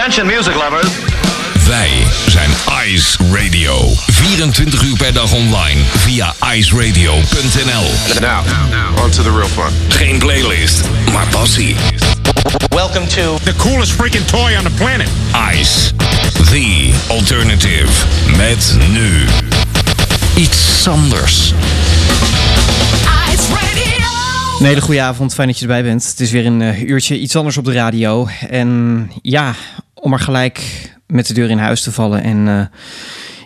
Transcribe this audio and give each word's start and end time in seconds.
Attention 0.00 0.26
music 0.26 0.54
lovers. 0.54 0.88
Wij 1.66 1.90
zijn 2.26 2.50
Ice 2.86 3.18
Radio. 3.32 3.92
24 4.06 4.82
uur 4.82 4.96
per 4.96 5.12
dag 5.12 5.32
online 5.32 5.80
via 5.84 6.34
iceradio.nl. 6.54 7.84
Now, 8.20 9.04
on 9.04 9.10
to 9.10 9.22
the 9.22 9.30
real 9.30 9.48
fun. 9.48 9.72
Geen 9.88 10.18
playlist, 10.18 10.88
maar 11.12 11.26
passie. 11.26 11.76
Welcome 12.68 13.06
to 13.06 13.38
The 13.42 13.54
coolest 13.56 13.92
freaking 13.92 14.26
toy 14.26 14.56
on 14.56 14.62
the 14.62 14.70
planet. 14.70 15.08
Ice, 15.54 15.92
the 16.32 16.94
alternative. 17.08 18.06
Met 18.36 18.76
nu 18.90 19.24
iets 20.36 20.88
anders. 20.88 21.52
Ice 23.32 23.52
Radio. 23.52 23.90
Een 24.60 24.66
hele 24.66 24.80
goede 24.80 25.00
avond, 25.00 25.34
fijn 25.34 25.48
dat 25.48 25.56
je 25.58 25.62
erbij 25.62 25.82
bent. 25.82 26.06
Het 26.06 26.20
is 26.20 26.30
weer 26.30 26.46
een 26.46 26.62
eh, 26.62 26.82
uurtje 26.82 27.18
iets 27.18 27.36
anders 27.36 27.56
op 27.56 27.64
de 27.64 27.72
radio. 27.72 28.28
En 28.48 29.10
ja, 29.22 29.54
om 30.00 30.12
er 30.12 30.18
gelijk 30.18 30.90
met 31.06 31.26
de 31.26 31.34
deur 31.34 31.50
in 31.50 31.58
huis 31.58 31.82
te 31.82 31.92
vallen. 31.92 32.22
En 32.22 32.48
eh, 32.48 32.66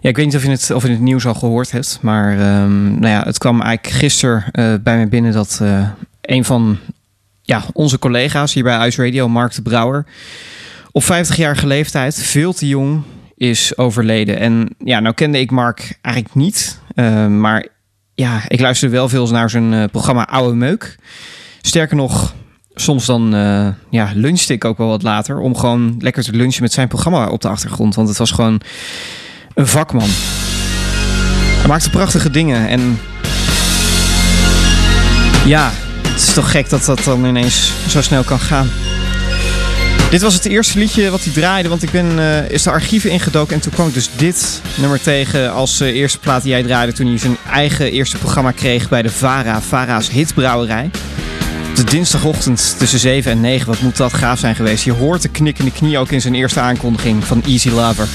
ja, 0.05 0.11
ik 0.11 0.17
weet 0.17 0.27
niet 0.27 0.37
of 0.37 0.43
je 0.43 0.51
het, 0.51 0.71
of 0.71 0.83
je 0.83 0.89
het 0.89 1.01
nieuws 1.01 1.27
al 1.27 1.35
gehoord 1.35 1.71
hebt. 1.71 1.99
Maar 2.03 2.33
ehm, 2.33 2.85
nou 2.85 3.07
ja, 3.07 3.23
het 3.23 3.39
kwam 3.39 3.63
eigenlijk 3.63 3.97
gisteren 3.97 4.45
eh, 4.51 4.75
bij 4.83 4.99
me 4.99 5.07
binnen 5.07 5.33
dat 5.33 5.59
eh, 5.63 5.89
een 6.21 6.45
van 6.45 6.79
ja, 7.43 7.63
onze 7.73 7.99
collega's 7.99 8.55
hier 8.55 8.63
bij 8.63 8.87
Ice 8.87 9.05
Radio, 9.05 9.29
Mark 9.29 9.55
de 9.55 9.63
Brouwer, 9.63 10.07
op 10.93 11.03
50-jarige 11.03 11.67
leeftijd, 11.67 12.15
veel 12.15 12.53
te 12.53 12.69
jong, 12.69 13.03
is 13.37 13.77
overleden. 13.77 14.39
En 14.39 14.69
ja, 14.79 15.01
nou 15.01 15.15
kende 15.15 15.41
ik 15.41 15.51
Mark 15.51 15.99
eigenlijk 16.01 16.35
niet. 16.35 16.81
eh, 16.95 17.27
maar 17.27 17.67
ja, 18.15 18.43
ik 18.49 18.61
luisterde 18.61 18.95
wel 18.95 19.09
veel 19.09 19.29
naar 19.29 19.51
zijn 19.51 19.91
programma 19.91 20.27
Oude 20.27 20.55
Meuk. 20.57 20.97
Sterker 21.61 21.97
nog, 21.97 22.35
soms 22.75 23.07
dan 23.07 23.35
eh 23.35 23.69
ja, 23.91 24.11
lunchte 24.15 24.53
ik 24.53 24.65
ook 24.65 24.79
wel 24.79 24.89
wat 24.89 25.03
later... 25.03 25.39
om 25.39 25.57
gewoon 25.57 25.97
lekker 25.99 26.23
te 26.23 26.33
lunchen 26.33 26.63
met 26.63 26.73
zijn 26.73 26.89
programma 26.89 27.29
op 27.29 27.41
de 27.41 27.49
achtergrond. 27.49 27.95
Want 27.95 28.09
het 28.09 28.19
was 28.19 28.31
gewoon 28.31 28.61
een 29.55 29.67
vakman. 29.67 30.09
Hij 31.59 31.69
maakte 31.69 31.91
prachtige 31.91 32.31
dingen 32.31 32.69
en... 32.69 32.99
Ja, 35.47 35.71
het 36.09 36.23
is 36.23 36.35
toch 36.35 36.51
gek 36.51 36.69
dat 36.71 36.85
dat 36.85 37.05
dan 37.05 37.25
ineens 37.25 37.73
zo 37.89 38.03
snel 38.03 38.23
kan 38.23 38.39
gaan. 38.39 38.69
Dit 40.11 40.23
was 40.23 40.35
het 40.35 40.45
eerste 40.45 40.79
liedje 40.79 41.11
wat 41.11 41.25
hij 41.25 41.33
draaide, 41.33 41.69
want 41.69 41.83
ik 41.83 41.91
ben 41.91 42.19
eh 42.19 42.51
is 42.51 42.63
de 42.63 42.71
archieven 42.71 43.11
ingedoken 43.11 43.55
en 43.55 43.61
toen 43.61 43.73
kwam 43.73 43.89
ik 43.89 43.95
dus 43.95 44.11
dit 44.17 44.61
nummer 44.77 45.01
tegen 45.01 45.53
als 45.53 45.81
eh, 45.81 45.89
eerste 45.89 46.19
plaat 46.19 46.43
die 46.43 46.51
jij 46.51 46.63
draaide 46.63 46.93
toen 46.93 47.07
hij 47.07 47.19
zijn 47.19 47.37
eigen 47.51 47.93
eerste 47.93 48.19
programma 48.19 48.51
kreeg 48.51 48.89
bij 48.89 49.03
de 49.03 49.11
VARA, 49.11 49.61
VARA's 49.61 50.11
Hitbrouwerij. 50.11 50.91
De 51.75 51.85
dinsdagochtend 51.85 52.79
tussen 52.79 52.99
7 52.99 53.31
en 53.33 53.41
9, 53.41 53.67
wat 53.67 53.81
moet 53.81 53.97
dat 53.97 54.13
gaaf 54.13 54.39
zijn 54.39 54.55
geweest. 54.55 54.85
Je 54.85 54.93
hoort 54.93 55.23
de 55.23 55.29
knikkende 55.29 55.71
knie 55.71 55.99
ook 55.99 56.11
in 56.11 56.21
zijn 56.21 56.35
eerste 56.35 56.61
aankondiging 56.61 57.25
van 57.25 57.43
Easy 57.43 57.71
Lover. 57.71 58.09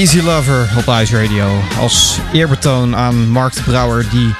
Easy 0.00 0.20
Lover 0.20 0.70
op 0.76 0.86
Ice 1.00 1.22
Radio. 1.22 1.60
Als 1.78 2.18
eerbetoon 2.32 2.96
aan 2.96 3.28
Mark 3.28 3.54
de 3.54 3.62
Brouwer, 3.62 4.06
die 4.10 4.34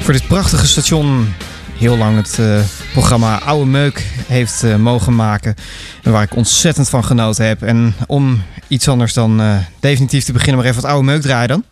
voor 0.00 0.12
dit 0.12 0.26
prachtige 0.26 0.66
station 0.66 1.34
heel 1.78 1.96
lang 1.96 2.16
het 2.16 2.38
eh, 2.38 2.60
programma 2.92 3.40
Oude 3.40 3.70
Meuk 3.70 4.06
heeft 4.26 4.62
eh, 4.62 4.76
mogen 4.76 5.14
maken. 5.14 5.54
En 6.02 6.12
waar 6.12 6.22
ik 6.22 6.36
ontzettend 6.36 6.88
van 6.88 7.04
genoten 7.04 7.46
heb. 7.46 7.62
En 7.62 7.94
om 8.06 8.42
iets 8.68 8.88
anders 8.88 9.12
dan 9.12 9.40
eh, 9.40 9.56
definitief 9.80 10.24
te 10.24 10.32
beginnen, 10.32 10.56
maar 10.56 10.70
even 10.70 10.82
wat 10.82 10.90
Oude 10.90 11.06
Meuk 11.06 11.22
draaien 11.22 11.48
dan. 11.48 11.64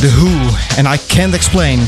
The 0.00 0.10
Who 0.16 0.28
and 0.76 0.94
I 0.94 1.14
Can't 1.14 1.34
Explain. 1.34 1.80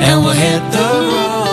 and 0.00 0.24
we'll 0.24 0.32
hit 0.32 0.62
the 0.72 0.78
road. 0.78 1.47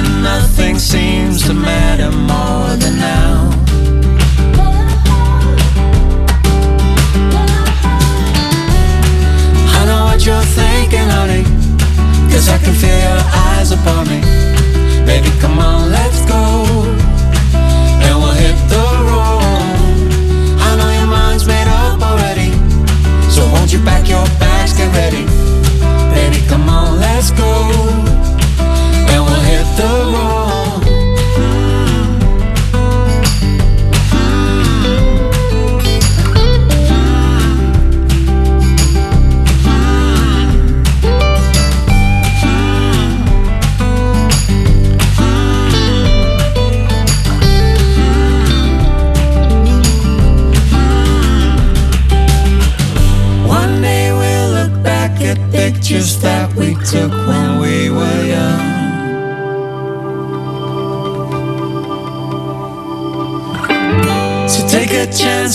when 0.00 0.22
nothing 0.22 0.78
seems 0.78 1.46
to 1.46 1.54
matter 1.54 2.10
more 2.10 2.76
than 2.76 2.96
now. 2.98 3.50
I 9.78 9.80
know 9.86 10.04
what 10.04 10.24
you're 10.24 10.48
thinking, 10.60 11.08
honey, 11.16 11.44
cause 12.32 12.48
I 12.48 12.58
can 12.58 12.74
feel 12.74 12.98
your 13.08 13.22
eyes 13.46 13.72
upon 13.72 14.08
me. 14.08 14.20
Baby, 15.04 15.30
come 15.40 15.58
on, 15.58 15.90
let's 15.90 16.20
go, 16.26 16.42
and 18.04 18.14
we'll 18.20 18.38
hit 18.44 18.56
the 18.68 18.86
road. 19.10 19.42
I 20.66 20.76
know 20.78 20.90
your 20.98 21.08
mind's 21.08 21.46
made 21.46 21.68
up 21.68 22.00
already, 22.00 22.50
so 23.30 23.42
won't 23.52 23.72
you 23.72 23.80
pack 23.80 24.08
your 24.08 24.24
bags, 24.38 24.72
get 24.76 24.92
ready. 24.94 25.39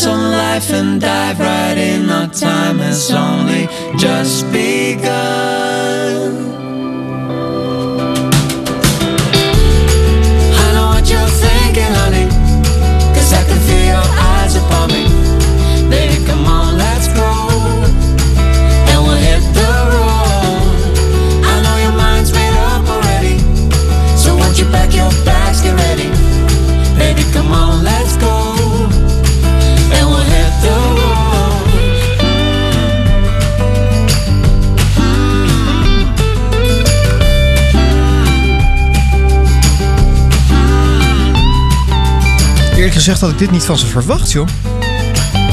on 0.03 0.31
life 0.31 0.71
and 0.71 0.99
dive 0.99 1.39
right 1.39 1.77
in. 1.77 2.09
Our 2.09 2.27
time 2.27 2.79
has 2.79 3.11
only 3.11 3.67
just 3.97 4.51
begun. 4.51 5.74
Gezegd 43.05 43.23
had 43.23 43.31
ik 43.31 43.37
dit 43.37 43.51
niet 43.51 43.63
van 43.63 43.77
ze 43.77 43.85
verwacht, 43.85 44.31
joh. 44.31 44.47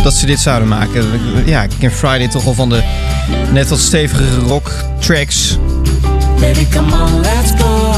Dat 0.02 0.14
ze 0.14 0.26
dit 0.26 0.40
zouden 0.40 0.68
maken. 0.68 1.04
Ja, 1.46 1.66
King 1.78 1.92
Friday 1.92 2.28
toch 2.28 2.46
al 2.46 2.54
van 2.54 2.68
de 2.68 2.82
net 3.52 3.68
wat 3.68 3.78
stevigere 3.78 4.36
rock 4.36 4.70
tracks. 4.98 5.58
Baby, 6.40 6.66
come 6.68 7.02
on, 7.02 7.20
let's 7.20 7.50
go. 7.62 7.92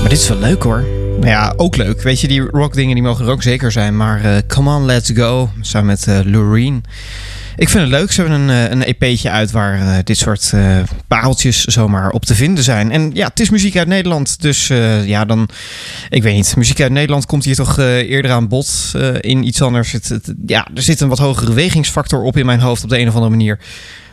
Maar 0.00 0.08
dit 0.08 0.18
is 0.18 0.28
wel 0.28 0.38
leuk 0.38 0.62
hoor. 0.62 0.84
Nou 1.20 1.26
ja, 1.26 1.52
ook 1.56 1.76
leuk. 1.76 2.02
Weet 2.02 2.20
je, 2.20 2.28
die 2.28 2.40
rock 2.40 2.74
dingen 2.74 2.94
die 2.94 3.02
mogen 3.02 3.24
er 3.24 3.30
ook 3.30 3.42
zeker 3.42 3.72
zijn. 3.72 3.96
Maar 3.96 4.24
eh, 4.24 4.36
Come 4.46 4.74
On, 4.74 4.84
Let's 4.84 5.10
Go. 5.14 5.50
Samen 5.60 5.86
met 5.86 6.06
uh, 6.08 6.18
Loreen. 6.24 6.84
Ik 7.60 7.68
vind 7.68 7.82
het 7.82 7.92
leuk. 7.92 8.12
Ze 8.12 8.20
hebben 8.20 8.40
een, 8.40 8.50
eh, 8.50 8.70
een 8.70 8.82
EP'tje 8.82 9.30
uit 9.30 9.50
waar 9.50 9.78
uh, 9.78 9.94
dit 10.04 10.18
soort 10.18 10.52
uh, 10.54 10.76
pareltjes 11.08 11.64
zomaar 11.64 12.10
op 12.10 12.24
te 12.24 12.34
vinden 12.34 12.64
zijn. 12.64 12.90
En 12.92 13.10
ja, 13.14 13.26
het 13.26 13.40
is 13.40 13.50
muziek 13.50 13.76
uit 13.76 13.88
Nederland. 13.88 14.40
Dus 14.42 14.66
ja, 15.04 15.24
dan... 15.24 15.48
Ik 16.08 16.22
weet 16.22 16.34
niet. 16.34 16.56
Muziek 16.56 16.80
uit 16.80 16.92
Nederland 16.92 17.26
komt 17.26 17.44
hier 17.44 17.54
toch 17.54 17.78
eerder 17.78 18.30
aan 18.30 18.48
bod 18.48 18.92
in 19.20 19.46
iets 19.46 19.62
anders. 19.62 19.92
Het, 19.92 20.34
ja, 20.46 20.68
er 20.74 20.82
zit 20.82 21.00
een 21.00 21.08
wat 21.08 21.18
hogere 21.18 21.52
wegingsfactor 21.52 22.22
op 22.22 22.36
in 22.36 22.46
mijn 22.46 22.60
hoofd 22.60 22.82
op 22.82 22.88
de 22.88 22.98
een 22.98 23.08
of 23.08 23.14
andere 23.14 23.30
manier. 23.30 23.58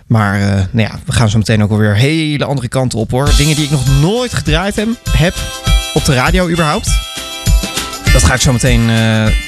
Maar 0.08 0.40
nou 0.72 0.88
ja, 0.90 1.00
we 1.06 1.12
gaan 1.12 1.30
zo 1.30 1.38
meteen 1.38 1.64
ook 1.64 1.72
alweer 1.72 1.96
hele 1.96 2.46
andere 2.46 2.68
kanten 2.68 3.00
op 3.00 3.12
hoor. 3.12 3.30
Dingen 3.38 3.56
die 3.56 3.66
ik 3.66 3.72
nog 3.72 4.02
nooit 4.02 4.34
gedraaid 4.34 4.76
heb, 4.76 4.88
heb 5.10 5.36
op 5.94 6.06
de 6.06 6.14
radio 6.14 6.50
überhaupt. 6.50 6.90
Dat 8.14 8.24
ga 8.24 8.34
ik 8.34 8.42
zo 8.42 8.52
meteen 8.52 8.82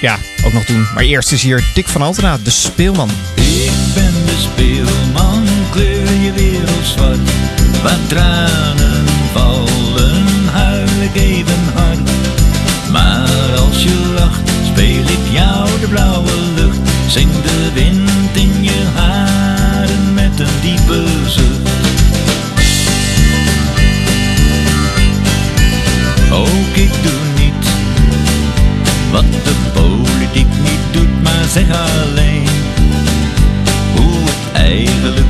ja, 0.02 0.18
ook 0.46 0.54
nog 0.54 0.66
doen. 0.66 0.86
Maar 0.94 1.04
eerst 1.04 1.32
is 1.32 1.44
hier 1.44 1.64
Dick 1.74 1.88
van 1.88 2.02
Altena, 2.02 2.38
de 2.44 2.50
speelman. 2.50 3.10
Ik 3.36 3.89
ben 3.94 4.14
de 4.26 4.38
speelman, 4.38 5.44
kleur 5.70 6.12
je 6.22 6.32
wereld 6.32 6.86
zwart. 6.86 7.30
Waar 7.84 8.00
tranen 8.08 9.06
vallen, 9.34 10.48
huil 10.52 11.02
ik 11.02 11.22
even 11.22 11.64
hard. 11.74 12.10
Maar 12.92 13.56
als 13.58 13.84
je 13.84 14.14
lacht, 14.16 14.50
speel 14.72 15.04
ik 15.04 15.26
jou 15.32 15.70
de 15.80 15.88
blauwe 15.88 16.32
lucht. 16.56 16.80
Zing 17.08 17.32
de 17.42 17.70
wind 17.74 18.36
in 18.36 18.64
je 18.64 18.84
haren 18.96 20.14
met 20.14 20.40
een 20.40 20.60
diepe 20.62 21.04
zucht. 21.28 21.70
Ook 26.32 26.76
ik 26.76 26.92
doe 27.04 27.22
niet 27.36 27.66
wat 29.12 29.26
de 29.44 29.54
politiek 29.74 30.48
niet 30.62 30.86
doet, 30.92 31.24
maar 31.24 31.46
zeg 31.52 31.66
alleen 31.70 32.29
het 34.70 35.29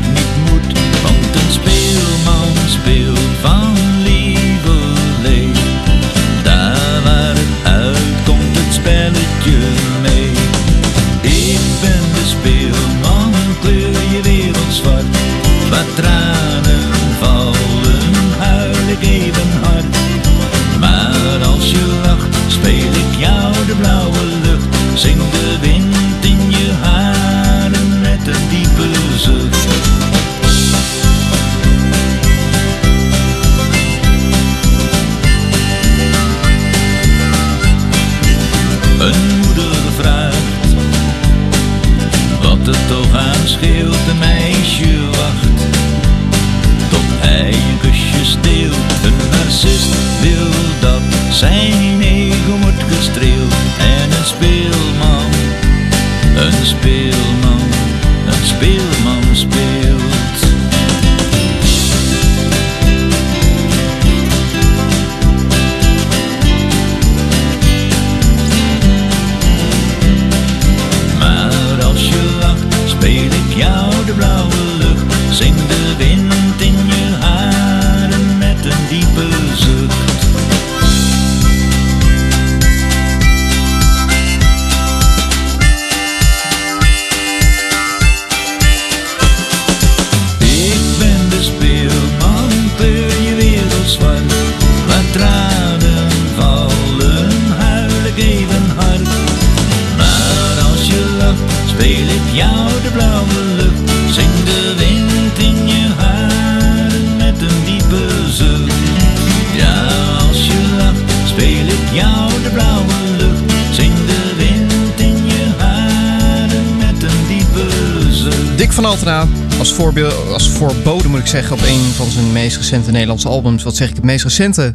Als, 118.89 119.73
voorbeeld, 119.73 120.31
als 120.31 120.49
voorbode 120.49 121.07
moet 121.07 121.19
ik 121.19 121.27
zeggen, 121.27 121.55
op 121.55 121.61
een 121.61 121.91
van 121.95 122.09
zijn 122.09 122.31
meest 122.31 122.57
recente 122.57 122.91
Nederlandse 122.91 123.27
albums. 123.27 123.63
Wat 123.63 123.75
zeg 123.75 123.89
ik, 123.89 123.95
het 123.95 124.03
meest 124.03 124.23
recente 124.23 124.73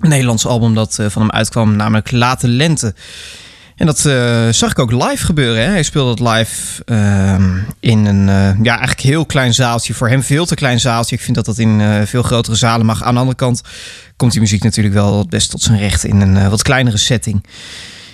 Nederlandse 0.00 0.48
album 0.48 0.74
dat 0.74 0.96
uh, 1.00 1.06
van 1.08 1.22
hem 1.22 1.30
uitkwam, 1.30 1.76
namelijk 1.76 2.10
Late 2.10 2.48
Lente. 2.48 2.94
En 3.76 3.86
dat 3.86 4.04
uh, 4.04 4.48
zag 4.48 4.70
ik 4.70 4.78
ook 4.78 4.92
live 4.92 5.24
gebeuren. 5.24 5.64
Hè? 5.64 5.70
Hij 5.70 5.82
speelde 5.82 6.14
dat 6.14 6.36
live 6.36 6.82
uh, 6.86 7.34
in 7.80 8.04
een 8.04 8.28
uh, 8.28 8.64
ja, 8.64 8.76
eigenlijk 8.76 9.00
heel 9.00 9.26
klein 9.26 9.54
zaaltje. 9.54 9.94
Voor 9.94 10.08
hem 10.08 10.22
veel 10.22 10.46
te 10.46 10.54
klein 10.54 10.80
zaaltje. 10.80 11.16
Ik 11.16 11.22
vind 11.22 11.36
dat 11.36 11.44
dat 11.44 11.58
in 11.58 12.06
veel 12.06 12.22
grotere 12.22 12.56
zalen 12.56 12.86
mag. 12.86 13.02
Aan 13.02 13.14
de 13.14 13.20
andere 13.20 13.38
kant 13.38 13.62
komt 14.16 14.32
die 14.32 14.40
muziek 14.40 14.62
natuurlijk 14.62 14.94
wel 14.94 15.18
het 15.18 15.30
best 15.30 15.50
tot 15.50 15.62
zijn 15.62 15.78
recht 15.78 16.04
in 16.04 16.20
een 16.20 16.50
wat 16.50 16.62
kleinere 16.62 16.96
setting. 16.96 17.46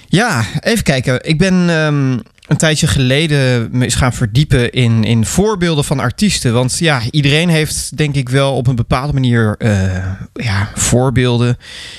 Ja, 0.07 0.45
even 0.61 0.85
kijken. 0.85 1.25
Ik 1.25 1.39
ben 1.39 1.55
um, 1.55 2.23
een 2.49 2.57
tijdje 2.57 2.87
geleden 2.87 3.71
eens 3.83 3.95
gaan 3.95 4.13
verdiepen 4.13 4.73
in, 4.73 5.05
in 5.05 5.25
voorbeelden 5.25 5.85
van 5.85 6.01
artiesten. 6.01 6.53
Want 6.53 6.79
ja, 6.79 7.01
iedereen 7.11 7.49
heeft 7.49 7.97
denk 7.97 8.15
ik 8.15 8.29
wel 8.29 8.55
op 8.55 8.67
een 8.67 8.77
bepaalde 8.77 9.13
manier 9.13 9.55
uh, 9.59 10.07
ja, 10.33 10.69
voorbeelden. 10.75 11.51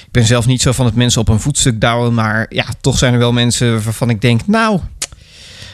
Ik 0.05 0.11
ben 0.11 0.25
zelf 0.25 0.45
niet 0.45 0.61
zo 0.61 0.71
van 0.71 0.85
het 0.85 0.95
mensen 0.95 1.21
op 1.21 1.29
een 1.29 1.39
voetstuk 1.39 1.81
douwen. 1.81 2.13
Maar 2.13 2.45
ja, 2.49 2.65
toch 2.81 2.97
zijn 2.97 3.13
er 3.13 3.19
wel 3.19 3.33
mensen 3.33 3.83
waarvan 3.83 4.09
ik 4.09 4.21
denk, 4.21 4.47
nou, 4.47 4.79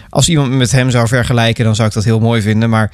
als 0.10 0.30
iemand 0.30 0.50
me 0.50 0.56
met 0.56 0.72
hem 0.72 0.90
zou 0.90 1.08
vergelijken, 1.08 1.66
dan 1.66 1.76
zou 1.76 1.88
ik 1.88 1.94
dat 1.94 2.04
heel 2.04 2.20
mooi 2.20 2.42
vinden. 2.42 2.70
Maar 2.70 2.92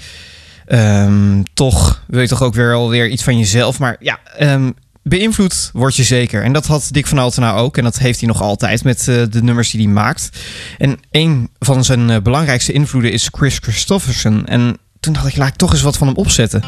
um, 0.67 1.43
toch 1.53 2.03
wil 2.07 2.21
je 2.21 2.27
toch 2.27 2.43
ook 2.43 2.53
weer 2.53 2.73
alweer 2.73 3.07
iets 3.07 3.23
van 3.23 3.37
jezelf. 3.37 3.79
Maar 3.79 3.95
ja, 3.99 4.19
um, 4.39 4.73
beïnvloed 5.03 5.69
word 5.73 5.95
je 5.95 6.03
zeker. 6.03 6.43
En 6.43 6.53
dat 6.53 6.65
had 6.65 6.89
Dick 6.91 7.07
van 7.07 7.17
Altena 7.17 7.53
ook. 7.53 7.77
En 7.77 7.83
dat 7.83 7.97
heeft 7.99 8.19
hij 8.19 8.27
nog 8.27 8.41
altijd 8.41 8.83
met 8.83 9.07
uh, 9.07 9.23
de 9.29 9.43
nummers 9.43 9.71
die 9.71 9.81
hij 9.81 9.91
maakt. 9.91 10.29
En 10.77 10.99
een 11.11 11.49
van 11.59 11.83
zijn 11.83 12.09
uh, 12.09 12.17
belangrijkste 12.17 12.71
invloeden 12.71 13.11
is 13.11 13.29
Chris 13.31 13.57
Christofferson. 13.57 14.45
En 14.45 14.77
toen 14.99 15.13
dacht 15.13 15.27
ik, 15.27 15.35
laat 15.35 15.47
ik 15.47 15.55
toch 15.55 15.71
eens 15.71 15.81
wat 15.81 15.97
van 15.97 16.07
hem 16.07 16.15
opzetten. 16.15 16.63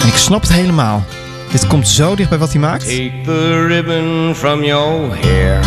En 0.00 0.06
ik 0.06 0.16
snap 0.16 0.40
het 0.40 0.52
helemaal. 0.52 1.04
Dit 1.50 1.66
komt 1.66 1.88
zo 1.88 2.14
dicht 2.14 2.28
bij 2.28 2.38
wat 2.38 2.52
hij 2.52 2.60
maakt. 2.60 2.84
Take 2.84 3.20
the 3.24 3.66
ribbon 3.66 4.34
from 4.34 4.64
your 4.64 5.16
hair. 5.20 5.64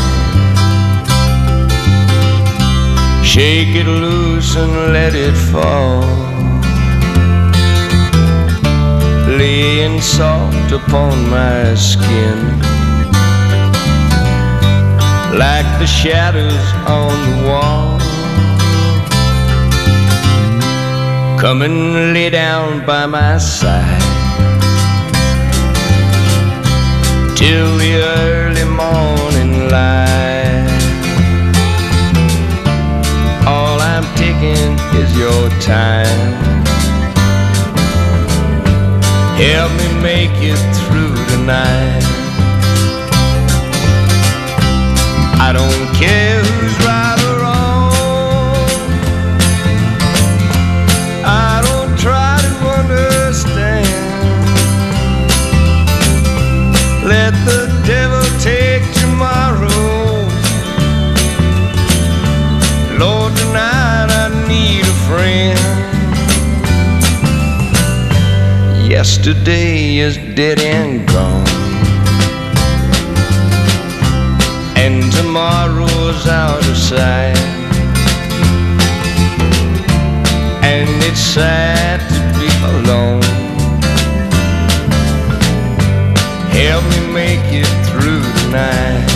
Shake 3.24 3.80
it 3.80 3.86
loose 3.86 4.60
and 4.60 4.92
let 4.92 5.14
it 5.14 5.38
fall. 5.38 6.33
Laying 9.64 10.02
soft 10.02 10.72
upon 10.74 11.16
my 11.30 11.74
skin 11.76 12.40
like 15.44 15.70
the 15.82 15.90
shadows 16.02 16.66
on 17.00 17.14
the 17.28 17.38
wall. 17.48 17.98
Come 21.40 21.62
and 21.68 22.14
lay 22.14 22.30
down 22.30 22.86
by 22.86 23.06
my 23.06 23.38
side 23.38 24.08
till 27.40 27.70
the 27.84 27.94
early 28.20 28.68
morning 28.84 29.54
light. 29.76 30.68
All 33.54 33.78
I'm 33.94 34.08
taking 34.24 34.72
is 35.02 35.10
your 35.24 35.44
time. 35.62 36.03
Make 40.04 40.32
it 40.34 40.60
through 40.76 41.16
tonight. 41.32 42.04
I 45.40 45.54
don't 45.54 45.96
care 45.96 46.43
Yesterday 69.04 69.98
is 69.98 70.16
dead 70.34 70.62
and 70.62 71.06
gone. 71.10 71.46
And 74.78 75.12
tomorrow's 75.12 76.26
out 76.26 76.66
of 76.66 76.78
sight. 76.78 77.38
And 80.64 80.90
it's 81.04 81.20
sad 81.20 82.00
to 82.16 82.22
be 82.40 82.48
alone. 82.72 83.22
Help 86.54 86.86
me 86.86 87.14
make 87.14 87.48
it 87.52 87.68
through 87.88 88.22
the 88.22 88.46
night. 88.52 89.10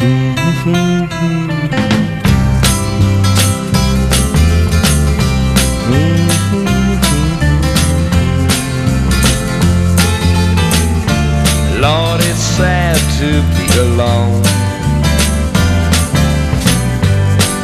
Mm-hmm. 0.00 1.03
To 13.24 13.42
be 13.56 13.66
alone. 13.78 14.42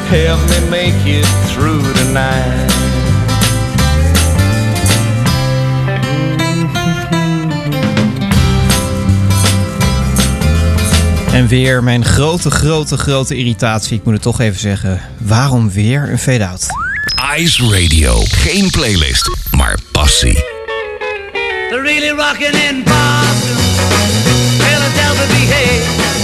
Help 0.09 0.41
me 0.51 0.59
make 0.71 1.07
it 1.07 1.27
through 1.53 1.83
the 1.95 2.05
night. 2.13 2.69
En 11.33 11.47
weer 11.47 11.83
mijn 11.83 12.05
grote, 12.05 12.51
grote, 12.51 12.97
grote 12.97 13.37
irritatie. 13.37 13.97
Ik 13.97 14.05
moet 14.05 14.13
het 14.13 14.23
toch 14.23 14.41
even 14.41 14.61
zeggen. 14.61 15.01
Waarom 15.19 15.71
weer 15.71 16.11
een 16.11 16.19
fade-out? 16.19 16.67
Ice 17.37 17.63
Radio. 17.63 18.23
Geen 18.29 18.71
playlist, 18.71 19.31
maar 19.51 19.79
passie. 19.93 20.45
They're 21.71 21.83
really 21.83 22.09
rocking 22.09 22.55
in 22.55 22.83
never 25.21 25.33
behave. 25.35 26.20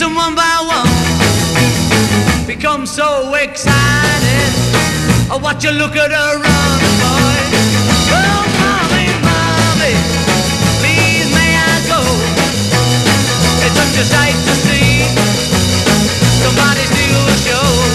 Them 0.00 0.14
one 0.14 0.34
by 0.34 0.56
one. 0.64 0.88
Becomes 2.46 2.90
so 2.90 3.34
excited. 3.34 4.50
I 5.30 5.38
watch 5.40 5.62
you 5.62 5.72
look 5.72 5.94
at 5.94 6.10
her 6.10 6.32
run, 6.40 6.80
boy. 7.04 7.36
Oh, 8.08 8.44
mommy, 8.60 9.06
mommy, 9.28 9.94
please 10.80 11.28
may 11.36 11.52
I 11.52 11.74
go? 11.92 12.00
It's 13.60 13.76
such 13.76 13.96
a 14.00 14.04
sight 14.08 14.38
to 14.48 14.54
see. 14.64 15.04
Somebody 16.42 16.84
steal 16.88 17.20
the 17.26 17.36
show. 17.44 17.89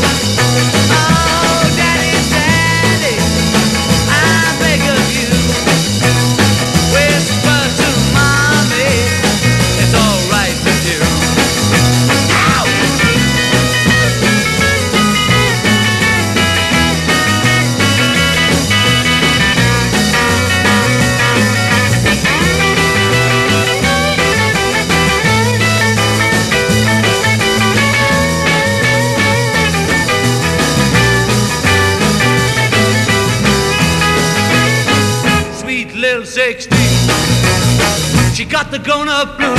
She 38.46 38.52
got 38.52 38.70
the 38.70 38.78
grown 38.78 39.10
up 39.10 39.38
blues, 39.38 39.58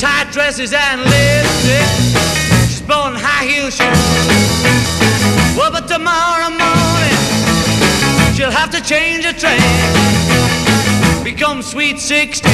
tight 0.00 0.30
dresses 0.30 0.72
and 0.72 1.00
lipstick. 1.00 1.90
She's 2.68 2.82
blowing 2.82 3.16
high 3.16 3.46
heel 3.50 3.68
shoes. 3.68 3.98
Well, 5.58 5.72
but 5.72 5.88
tomorrow 5.88 6.50
morning 6.50 7.18
she'll 8.36 8.52
have 8.52 8.70
to 8.70 8.80
change 8.80 9.24
her 9.24 9.32
train. 9.32 9.58
Become 11.24 11.62
sweet 11.62 11.98
16. 11.98 12.48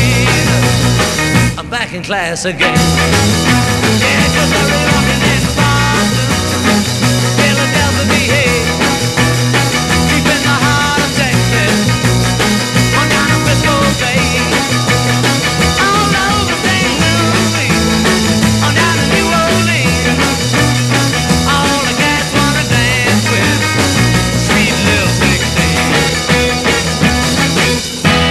I'm 1.59 1.69
back 1.69 1.93
in 1.93 2.03
class 2.03 2.47
again. 2.47 2.79
Yeah, 4.01 4.86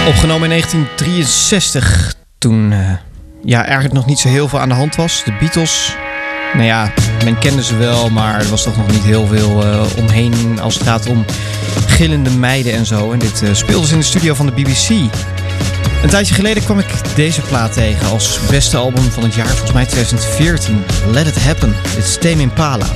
Opgenomen 0.06 0.42
in 0.42 0.48
1963. 0.50 2.14
Toen 2.38 2.72
eh, 2.72 2.90
ja, 3.44 3.64
eigenlijk 3.64 3.94
nog 3.94 4.06
niet 4.06 4.18
zo 4.18 4.28
heel 4.28 4.48
veel 4.48 4.60
aan 4.60 4.68
de 4.68 4.74
hand 4.74 4.96
was. 4.96 5.22
De 5.24 5.32
Beatles. 5.40 5.96
Nou 6.52 6.64
ja, 6.64 6.92
men 7.24 7.38
kende 7.38 7.64
ze 7.64 7.76
wel, 7.76 8.10
maar 8.10 8.40
er 8.40 8.48
was 8.48 8.62
toch 8.62 8.76
nog 8.76 8.90
niet 8.90 9.02
heel 9.02 9.26
veel 9.26 9.64
eh, 9.64 9.82
omheen 9.96 10.60
als 10.60 10.74
het 10.74 10.82
gaat 10.82 11.06
om 11.06 11.24
gillende 11.86 12.30
meiden 12.30 12.72
en 12.72 12.86
zo. 12.86 13.12
En 13.12 13.18
dit 13.18 13.42
eh, 13.42 13.48
speelde 13.52 13.86
ze 13.86 13.92
in 13.92 13.98
de 13.98 14.04
studio 14.04 14.34
van 14.34 14.46
de 14.46 14.52
BBC. 14.52 14.88
Een 16.02 16.08
tijdje 16.08 16.34
geleden 16.34 16.64
kwam 16.64 16.78
ik 16.78 16.86
deze 17.14 17.40
plaat 17.40 17.72
tegen 17.72 18.08
als 18.08 18.40
beste 18.50 18.76
album 18.76 19.10
van 19.10 19.22
het 19.22 19.34
jaar, 19.34 19.46
volgens 19.46 19.72
mij 19.72 19.86
2014. 19.86 20.84
Let 21.10 21.26
It 21.26 21.42
Happen, 21.42 21.74
is 21.98 22.18
Tame 22.20 22.40
Impala. 22.42 22.86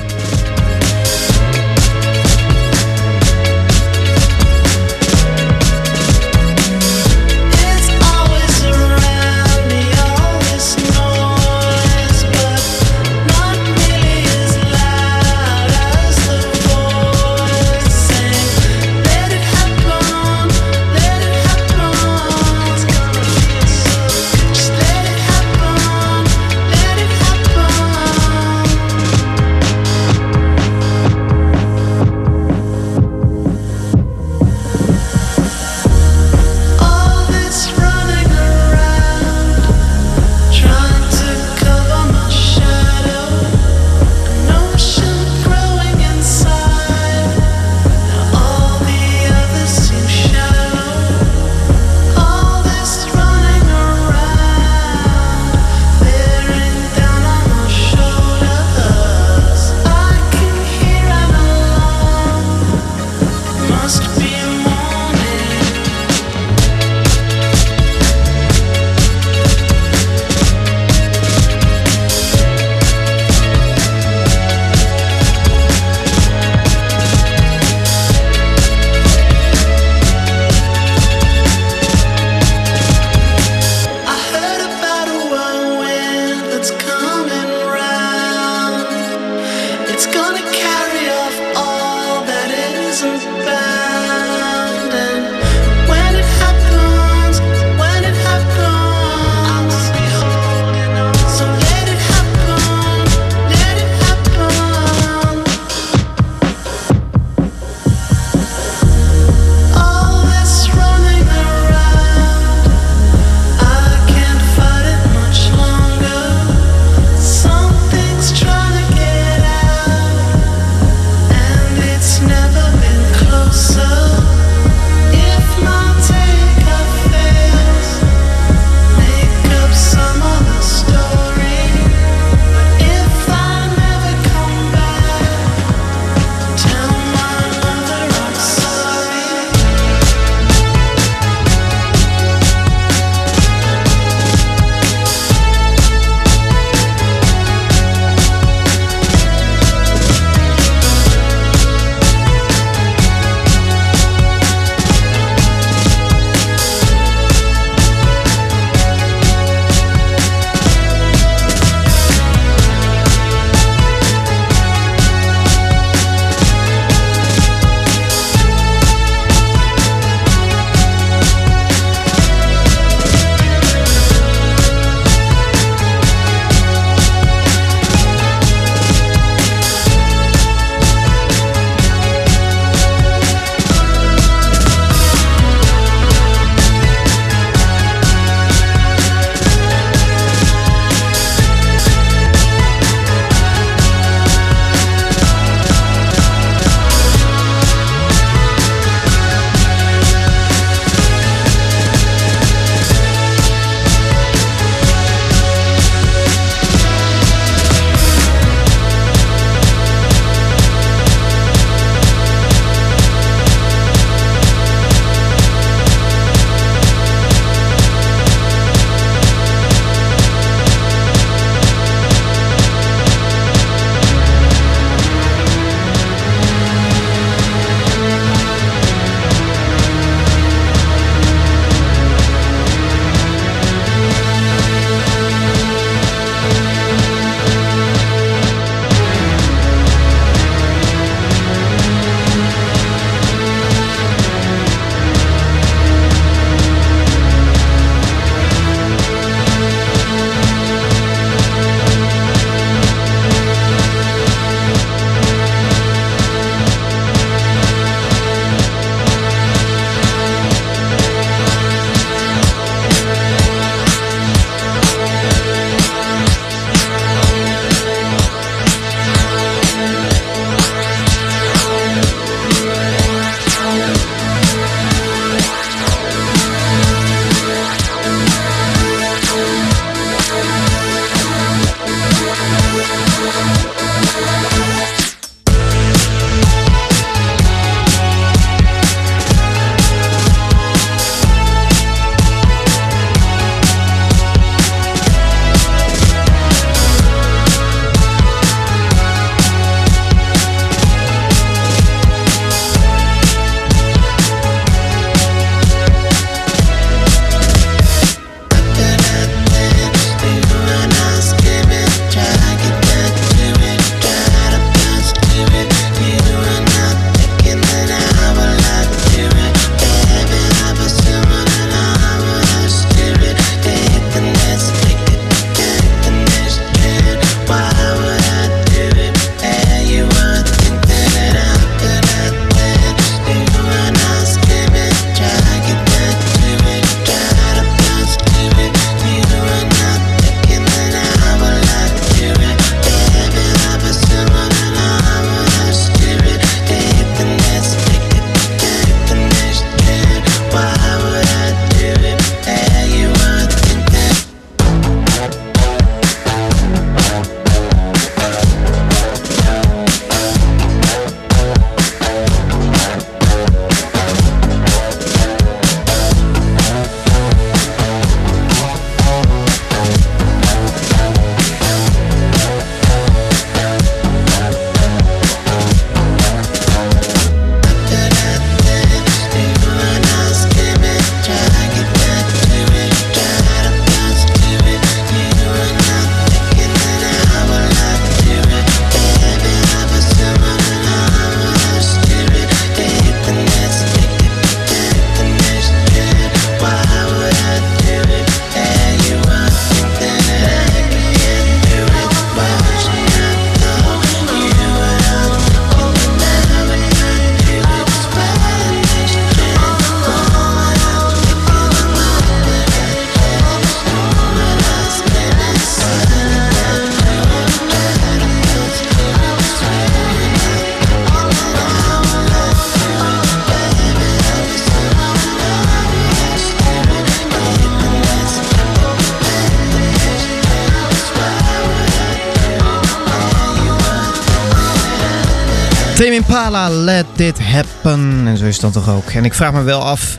Let 436.50 437.06
It 437.16 437.38
Happen. 437.38 438.22
En 438.26 438.36
zo 438.36 438.44
is 438.44 438.58
dan 438.58 438.72
toch 438.72 438.90
ook. 438.90 439.10
En 439.10 439.24
ik 439.24 439.34
vraag 439.34 439.52
me 439.52 439.62
wel 439.62 439.82
af 439.82 440.18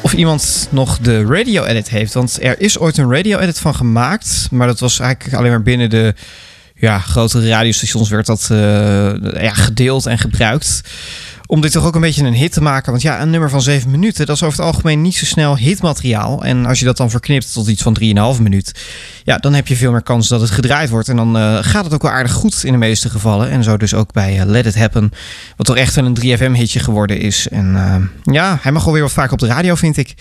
of 0.00 0.12
iemand 0.12 0.68
nog 0.70 0.98
de 0.98 1.24
radio-edit 1.24 1.88
heeft. 1.88 2.14
Want 2.14 2.42
er 2.42 2.60
is 2.60 2.78
ooit 2.78 2.96
een 2.96 3.12
radio-edit 3.12 3.58
van 3.58 3.74
gemaakt. 3.74 4.48
Maar 4.50 4.66
dat 4.66 4.80
was 4.80 5.00
eigenlijk 5.00 5.34
alleen 5.34 5.50
maar 5.50 5.62
binnen 5.62 5.90
de 5.90 6.14
ja, 6.74 6.98
grotere 6.98 7.48
radiostations 7.48 8.08
werd 8.08 8.26
dat 8.26 8.48
eh, 8.50 8.58
ja, 9.42 9.52
gedeeld 9.52 10.06
en 10.06 10.18
gebruikt. 10.18 10.80
Om 11.50 11.60
dit 11.60 11.72
toch 11.72 11.84
ook 11.86 11.94
een 11.94 12.00
beetje 12.00 12.24
een 12.24 12.34
hit 12.34 12.52
te 12.52 12.62
maken. 12.62 12.90
Want 12.90 13.02
ja, 13.02 13.22
een 13.22 13.30
nummer 13.30 13.50
van 13.50 13.62
7 13.62 13.90
minuten, 13.90 14.26
dat 14.26 14.36
is 14.36 14.42
over 14.42 14.58
het 14.58 14.66
algemeen 14.66 15.02
niet 15.02 15.14
zo 15.14 15.24
snel 15.24 15.56
hitmateriaal. 15.56 16.44
En 16.44 16.66
als 16.66 16.78
je 16.78 16.84
dat 16.84 16.96
dan 16.96 17.10
verknipt 17.10 17.52
tot 17.52 17.68
iets 17.68 17.82
van 17.82 17.96
3,5 18.36 18.42
minuut, 18.42 18.72
ja, 19.24 19.36
dan 19.36 19.54
heb 19.54 19.66
je 19.66 19.76
veel 19.76 19.90
meer 19.90 20.02
kans 20.02 20.28
dat 20.28 20.40
het 20.40 20.50
gedraaid 20.50 20.90
wordt. 20.90 21.08
En 21.08 21.16
dan 21.16 21.36
eh, 21.36 21.58
gaat 21.60 21.84
het 21.84 21.94
ook 21.94 22.02
wel 22.02 22.10
aardig 22.10 22.32
goed 22.32 22.64
in 22.64 22.72
de 22.72 22.78
meeste 22.78 23.08
gevallen. 23.08 23.50
En 23.50 23.64
zo 23.64 23.76
dus 23.76 23.94
ook 23.94 24.12
bij 24.12 24.40
eh, 24.40 24.46
Let 24.46 24.66
It 24.66 24.76
Happen, 24.76 25.12
wat 25.56 25.66
toch 25.66 25.76
echt 25.76 25.96
een 25.96 26.18
3FM-hitje 26.20 26.80
geworden 26.80 27.20
is. 27.20 27.48
En 27.48 27.76
eh, 27.76 28.34
ja, 28.34 28.58
hij 28.60 28.72
mag 28.72 28.86
alweer 28.86 29.02
wat 29.02 29.12
vaak 29.12 29.32
op 29.32 29.38
de 29.38 29.46
radio, 29.46 29.74
vind 29.74 29.96
ik. 29.96 30.14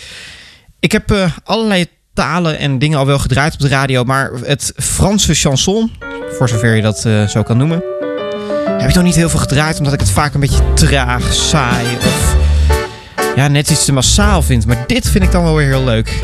Ik 0.79 0.91
heb 0.91 1.31
allerlei 1.43 1.85
talen 2.13 2.57
en 2.57 2.79
dingen 2.79 2.99
al 2.99 3.05
wel 3.05 3.19
gedraaid 3.19 3.53
op 3.53 3.59
de 3.59 3.67
radio, 3.67 4.03
maar 4.03 4.31
het 4.43 4.73
Franse 4.75 5.33
chanson, 5.33 5.91
voor 6.37 6.49
zover 6.49 6.75
je 6.75 6.81
dat 6.81 6.99
zo 7.29 7.43
kan 7.43 7.57
noemen, 7.57 7.83
heb 8.77 8.89
ik 8.89 8.95
nog 8.95 9.03
niet 9.03 9.15
heel 9.15 9.29
veel 9.29 9.39
gedraaid, 9.39 9.77
omdat 9.77 9.93
ik 9.93 9.99
het 9.99 10.11
vaak 10.11 10.33
een 10.33 10.39
beetje 10.39 10.73
traag, 10.73 11.33
saai 11.33 11.85
of 11.97 12.35
ja, 13.35 13.47
net 13.47 13.69
iets 13.69 13.85
te 13.85 13.93
massaal 13.93 14.41
vind. 14.41 14.65
Maar 14.65 14.83
dit 14.87 15.09
vind 15.09 15.23
ik 15.23 15.31
dan 15.31 15.43
wel 15.43 15.55
weer 15.55 15.67
heel 15.67 15.83
leuk. 15.83 16.21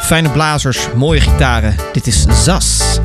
Fijne 0.00 0.30
blazers, 0.30 0.88
mooie 0.94 1.20
gitaren. 1.20 1.74
Dit 1.92 2.06
is 2.06 2.26
Zas. 2.44 3.00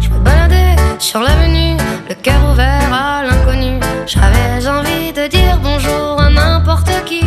sur 0.98 1.20
l'avenue, 1.20 1.78
le 2.10 2.16
cœur 2.22 2.40
ouvert 2.52 2.94
à 2.94 3.24
l'inconnu. 3.24 3.80
J'avais 4.06 4.68
envie 4.68 5.12
de 5.12 5.28
dire 5.28 5.58
bonjour 5.64 6.22
à 6.22 6.30
n'importe 6.30 6.92
qui, 7.06 7.24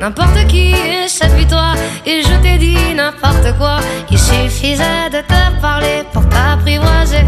n'importe 0.00 0.46
qui, 0.48 0.72
et 0.72 1.08
cette 1.08 1.34
victoire. 1.34 1.76
Et 2.04 2.22
je 2.22 2.34
t'ai 2.42 2.58
dit 2.58 2.94
n'importe 2.94 3.56
quoi. 3.58 3.78
Il 4.10 4.18
suffisait 4.18 5.10
de 5.10 5.20
te 5.20 5.60
parler 5.60 6.02
pour 6.12 6.28
t'apprivoiser. 6.28 7.24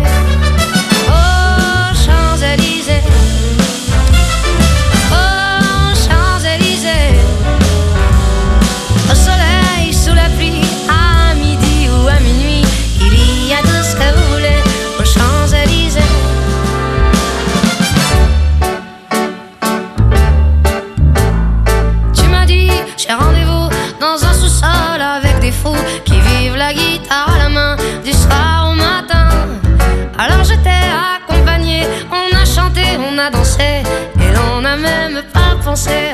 se 35.84 36.13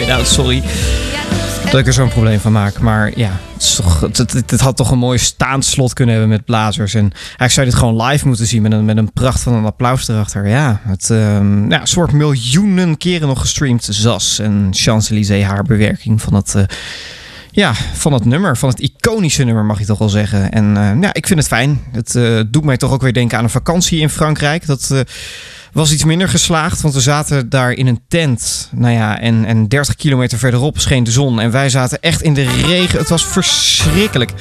fade-out, 0.00 0.26
sorry. 0.26 0.62
Dat 1.64 1.80
ik 1.80 1.86
er 1.86 1.92
zo'n 1.92 2.08
probleem 2.08 2.40
van 2.40 2.52
maak. 2.52 2.78
Maar 2.78 3.18
ja, 3.18 3.40
het, 4.00 4.50
het, 4.50 4.60
had 4.60 4.76
toch 4.76 4.90
een 4.90 4.98
mooi 4.98 5.18
staand 5.18 5.64
slot 5.64 5.92
kunnen 5.92 6.14
hebben 6.14 6.32
met 6.32 6.44
blazers. 6.44 6.94
En 6.94 7.12
eigenlijk 7.20 7.52
zou 7.52 7.66
je 7.66 7.72
dit 7.72 7.80
gewoon 7.80 8.02
live 8.02 8.26
moeten 8.26 8.46
zien 8.46 8.62
met 8.62 8.72
een, 8.72 8.84
met 8.84 8.96
een 8.96 9.12
pracht 9.12 9.40
van 9.40 9.52
een 9.52 9.64
applaus 9.64 10.08
erachter. 10.08 10.48
Ja, 10.48 10.80
het, 10.84 11.10
ehm, 11.10 11.70
ja, 11.70 11.82
wordt 11.94 12.12
miljoenen 12.12 12.96
keren 12.96 13.28
nog 13.28 13.40
gestreamd. 13.40 13.86
Zas 13.90 14.38
en 14.38 14.68
Champs-Élysées, 14.70 15.44
haar 15.44 15.62
bewerking 15.62 16.22
van 16.22 16.34
het... 16.34 16.54
eh, 16.54 16.62
ja, 17.50 17.74
van 17.74 18.12
het 18.12 18.24
nummer, 18.24 18.56
van 18.56 18.68
het 18.68 18.80
iconische 18.80 19.44
nummer 19.44 19.64
mag 19.64 19.78
je 19.78 19.84
toch 19.84 19.98
wel 19.98 20.08
zeggen. 20.08 20.52
En 20.52 20.76
eh, 20.76 21.00
ja, 21.00 21.14
ik 21.14 21.26
vind 21.26 21.38
het 21.38 21.48
fijn. 21.48 21.80
Het 21.92 22.14
eh, 22.14 22.40
doet 22.48 22.64
mij 22.64 22.76
toch 22.76 22.92
ook 22.92 23.02
weer 23.02 23.12
denken 23.12 23.38
aan 23.38 23.44
een 23.44 23.50
vakantie 23.50 24.00
in 24.00 24.10
Frankrijk. 24.10 24.66
Dat 24.66 25.04
was 25.74 25.92
iets 25.92 26.04
minder 26.04 26.28
geslaagd, 26.28 26.80
want 26.80 26.94
we 26.94 27.00
zaten 27.00 27.48
daar 27.48 27.72
in 27.72 27.86
een 27.86 28.00
tent. 28.08 28.68
Nou 28.72 28.92
ja, 28.94 29.20
en, 29.20 29.44
en 29.44 29.68
30 29.68 29.94
kilometer 29.94 30.38
verderop 30.38 30.78
scheen 30.78 31.04
de 31.04 31.10
zon. 31.10 31.40
En 31.40 31.50
wij 31.50 31.68
zaten 31.68 32.00
echt 32.00 32.22
in 32.22 32.34
de 32.34 32.48
regen. 32.66 32.98
Het 32.98 33.08
was 33.08 33.24
verschrikkelijk. 33.24 34.32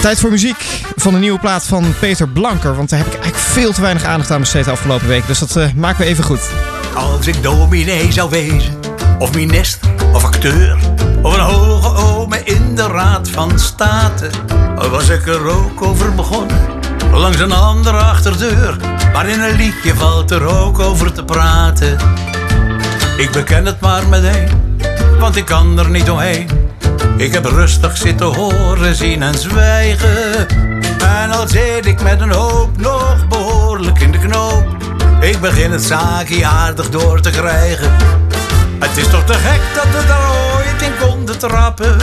Tijd 0.00 0.20
voor 0.20 0.30
muziek 0.30 0.56
van 0.96 1.12
de 1.12 1.18
nieuwe 1.18 1.38
plaat 1.38 1.66
van 1.66 1.94
Peter 2.00 2.28
Blanker. 2.28 2.76
Want 2.76 2.88
daar 2.88 2.98
heb 2.98 3.08
ik 3.08 3.14
eigenlijk 3.14 3.44
veel 3.44 3.72
te 3.72 3.80
weinig 3.80 4.04
aandacht 4.04 4.30
aan 4.30 4.40
besteed 4.40 4.64
de 4.64 4.70
afgelopen 4.70 5.08
week. 5.08 5.26
Dus 5.26 5.38
dat 5.38 5.56
eh, 5.56 5.72
maken 5.72 6.00
we 6.00 6.10
even 6.10 6.24
goed. 6.24 6.50
Als 6.94 7.26
ik 7.26 7.42
dominee 7.42 8.12
zou 8.12 8.30
wezen, 8.30 8.74
of 9.18 9.34
minister, 9.34 9.90
of 10.12 10.24
acteur, 10.24 10.78
of 11.22 11.34
een 11.34 11.40
hoge 11.40 12.02
ome 12.02 12.44
in 12.44 12.74
de 12.74 12.86
raad 12.86 13.30
van 13.30 13.58
state, 13.58 14.30
was 14.90 15.08
ik 15.08 15.26
er 15.26 15.46
ook 15.46 15.82
over 15.82 16.14
begonnen, 16.14 16.77
langs 17.12 17.38
een 17.38 17.52
andere 17.52 17.96
achterdeur. 17.96 18.76
Maar 19.12 19.28
in 19.28 19.40
een 19.40 19.56
liedje 19.56 19.94
valt 19.94 20.30
er 20.30 20.42
ook 20.42 20.78
over 20.78 21.12
te 21.12 21.24
praten. 21.24 21.96
Ik 23.16 23.30
beken 23.30 23.66
het 23.66 23.80
maar 23.80 24.06
meteen, 24.08 24.48
want 25.18 25.36
ik 25.36 25.44
kan 25.44 25.78
er 25.78 25.90
niet 25.90 26.10
omheen. 26.10 26.48
Ik 27.16 27.32
heb 27.32 27.44
rustig 27.44 27.96
zitten 27.96 28.34
horen, 28.34 28.94
zien 28.94 29.22
en 29.22 29.38
zwijgen. 29.38 30.46
En 30.98 31.30
al 31.30 31.48
zit 31.48 31.86
ik 31.86 32.02
met 32.02 32.20
een 32.20 32.32
hoop 32.32 32.76
nog 32.76 33.28
behoorlijk 33.28 34.00
in 34.00 34.12
de 34.12 34.18
knoop. 34.18 34.66
Ik 35.20 35.40
begin 35.40 35.70
het 35.70 35.82
zaakje 35.82 36.46
aardig 36.46 36.90
door 36.90 37.20
te 37.20 37.30
krijgen. 37.30 37.90
Het 38.78 38.96
is 38.96 39.08
toch 39.08 39.24
te 39.24 39.34
gek 39.34 39.60
dat 39.74 40.02
we 40.02 40.06
daar 40.06 40.30
ooit 40.54 40.82
in 40.82 41.08
konden 41.08 41.38
trappen. 41.38 41.96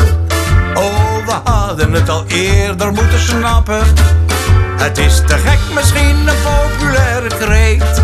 Oh, 0.74 1.26
we 1.26 1.52
hadden 1.52 1.94
het 1.94 2.10
al 2.10 2.24
eerder 2.28 2.92
moeten 2.92 3.20
snappen. 3.20 3.84
Het 4.78 4.98
is 4.98 5.22
te 5.28 5.38
gek, 5.38 5.60
misschien 5.74 6.28
een 6.28 6.36
populaire 6.44 7.28
kreet. 7.28 8.02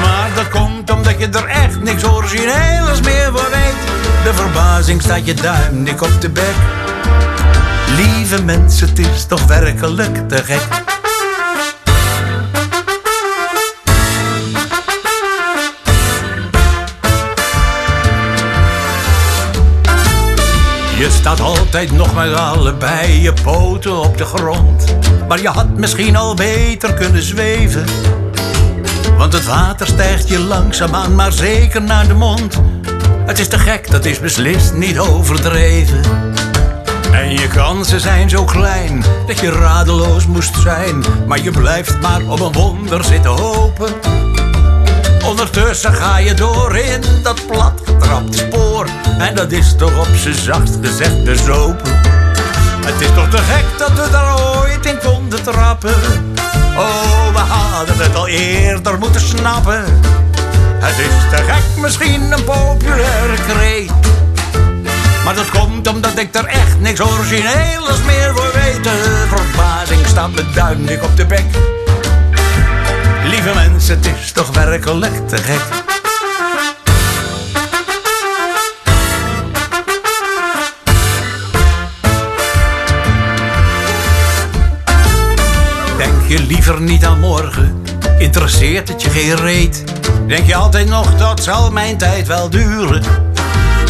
Maar 0.00 0.30
dat 0.34 0.48
komt 0.48 0.90
omdat 0.90 1.18
je 1.18 1.28
er 1.28 1.46
echt 1.46 1.82
niks 1.82 2.04
origineels 2.04 3.00
meer 3.00 3.30
voor 3.32 3.50
weet. 3.50 4.02
De 4.24 4.34
verbazing 4.34 5.02
staat 5.02 5.26
je 5.26 5.34
duim 5.34 5.84
dik 5.84 6.02
op 6.02 6.20
de 6.20 6.28
bek. 6.28 6.54
Lieve 7.96 8.42
mensen, 8.42 8.88
het 8.88 8.98
is 8.98 9.24
toch 9.24 9.44
werkelijk 9.44 10.28
te 10.28 10.44
gek. 10.44 10.62
Je 21.02 21.10
staat 21.10 21.40
altijd 21.40 21.92
nog 21.92 22.14
met 22.14 22.34
allebei 22.34 23.22
je 23.22 23.32
poten 23.42 23.98
op 23.98 24.18
de 24.18 24.24
grond. 24.24 24.96
Maar 25.28 25.40
je 25.40 25.48
had 25.48 25.76
misschien 25.76 26.16
al 26.16 26.34
beter 26.34 26.94
kunnen 26.94 27.22
zweven. 27.22 27.84
Want 29.16 29.32
het 29.32 29.44
water 29.44 29.86
stijgt 29.86 30.28
je 30.28 30.38
langzaamaan, 30.38 31.14
maar 31.14 31.32
zeker 31.32 31.82
naar 31.82 32.08
de 32.08 32.14
mond. 32.14 32.60
Het 33.26 33.38
is 33.38 33.48
te 33.48 33.58
gek, 33.58 33.90
dat 33.90 34.04
is 34.04 34.20
beslist 34.20 34.74
niet 34.74 34.98
overdreven. 34.98 36.00
En 37.12 37.30
je 37.30 37.48
kansen 37.48 38.00
zijn 38.00 38.30
zo 38.30 38.44
klein 38.44 39.04
dat 39.26 39.40
je 39.40 39.50
radeloos 39.50 40.26
moest 40.26 40.56
zijn. 40.56 41.04
Maar 41.26 41.42
je 41.42 41.50
blijft 41.50 42.00
maar 42.00 42.22
op 42.28 42.40
een 42.40 42.52
wonder 42.52 43.04
zitten 43.04 43.30
hopen. 43.30 43.92
Ondertussen 45.32 45.94
ga 45.94 46.18
je 46.18 46.34
door 46.34 46.76
in 46.76 47.00
dat 47.22 47.46
platgetrapte 47.46 48.38
spoor. 48.38 48.86
En 49.18 49.34
dat 49.34 49.52
is 49.52 49.74
toch 49.76 49.98
op 49.98 50.08
z'n 50.16 50.32
zachtst 50.32 50.78
gezegd 50.82 51.24
bezopen. 51.24 52.00
Het 52.84 53.00
is 53.00 53.06
toch 53.14 53.28
te 53.28 53.36
gek 53.36 53.64
dat 53.78 53.90
we 53.92 54.10
daar 54.10 54.56
ooit 54.56 54.86
in 54.86 54.98
konden 55.04 55.42
trappen. 55.42 55.94
Oh, 56.76 57.32
we 57.32 57.38
hadden 57.38 57.98
het 57.98 58.14
al 58.14 58.28
eerder 58.28 58.98
moeten 58.98 59.20
snappen. 59.20 59.84
Het 60.78 60.98
is 60.98 61.36
te 61.36 61.42
gek, 61.42 61.82
misschien 61.82 62.32
een 62.32 62.44
populaire 62.44 63.36
kreet. 63.48 63.92
Maar 65.24 65.34
dat 65.34 65.50
komt 65.50 65.88
omdat 65.88 66.18
ik 66.18 66.34
er 66.34 66.46
echt 66.46 66.80
niks 66.80 67.00
origineels 67.00 68.02
meer 68.06 68.32
voor 68.34 68.50
weet. 68.52 68.88
Verbazing 69.28 70.06
staat 70.06 70.30
me 70.30 70.44
duidelijk 70.54 71.02
op 71.02 71.16
de 71.16 71.26
bek. 71.26 71.71
Lieve 73.42 73.58
mensen, 73.58 73.96
het 73.96 74.06
is 74.06 74.32
toch 74.32 74.54
werkelijk 74.54 75.28
te 75.28 75.36
gek. 75.36 75.60
Denk 85.96 86.28
je 86.28 86.46
liever 86.46 86.80
niet 86.80 87.04
aan 87.04 87.20
morgen? 87.20 87.82
Interesseert 88.18 88.88
het 88.88 89.02
je 89.02 89.10
geen 89.10 89.36
reet? 89.36 89.84
Denk 90.26 90.46
je 90.46 90.54
altijd 90.54 90.88
nog, 90.88 91.16
dat 91.16 91.42
zal 91.42 91.70
mijn 91.70 91.96
tijd 91.96 92.26
wel 92.26 92.50
duren? 92.50 93.02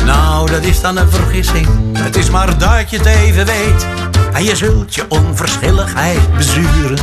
Nou, 0.05 0.51
dat 0.51 0.63
is 0.63 0.81
dan 0.81 0.97
een 0.97 1.11
vergissing. 1.11 1.69
Het 1.99 2.17
is 2.17 2.31
maar 2.31 2.59
dat 2.59 2.91
je 2.91 2.97
het 2.97 3.07
even 3.07 3.47
weet. 3.47 3.87
En 4.33 4.45
je 4.45 4.57
zult 4.57 4.95
je 4.95 5.05
onverschilligheid 5.09 6.37
bezuren. 6.37 6.99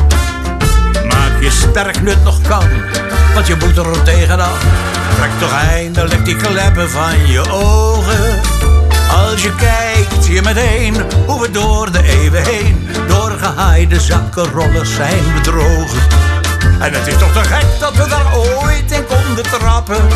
Je 1.40 1.52
sterk 1.52 2.02
nut 2.02 2.24
nog 2.24 2.42
kan, 2.42 2.68
want 3.34 3.48
je 3.48 3.56
moet 3.60 3.78
er 3.78 4.04
tegenaan. 4.04 4.60
Trek 5.18 5.32
toch 5.40 5.54
eindelijk 5.54 6.26
die 6.26 6.36
kleppen 6.36 6.90
van 6.90 7.28
je 7.28 7.52
ogen. 7.52 8.40
Als 9.12 9.44
je 9.44 9.56
kijkt, 9.56 10.26
je 10.26 10.42
meteen 10.42 10.96
hoe 11.26 11.42
we 11.42 11.52
door 11.52 11.92
de 11.92 12.04
eeuwen 12.04 12.44
heen... 12.44 12.88
door 13.08 13.32
gehaaide 13.40 14.00
zakkenrollers 14.00 14.96
zijn 14.96 15.24
bedrogen. 15.34 16.02
En 16.80 16.94
het 16.94 17.08
is 17.08 17.18
toch 17.18 17.32
te 17.32 17.44
gek 17.44 17.66
dat 17.80 17.96
we 17.96 18.08
daar 18.08 18.38
ooit 18.38 18.92
in 18.92 19.06
konden 19.06 19.44
trappen. 19.44 20.08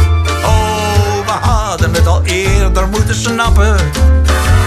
Oh, 0.43 1.25
we 1.25 1.47
hadden 1.47 1.93
het 1.93 2.07
al 2.07 2.21
eerder 2.23 2.87
moeten 2.87 3.15
snappen. 3.15 3.75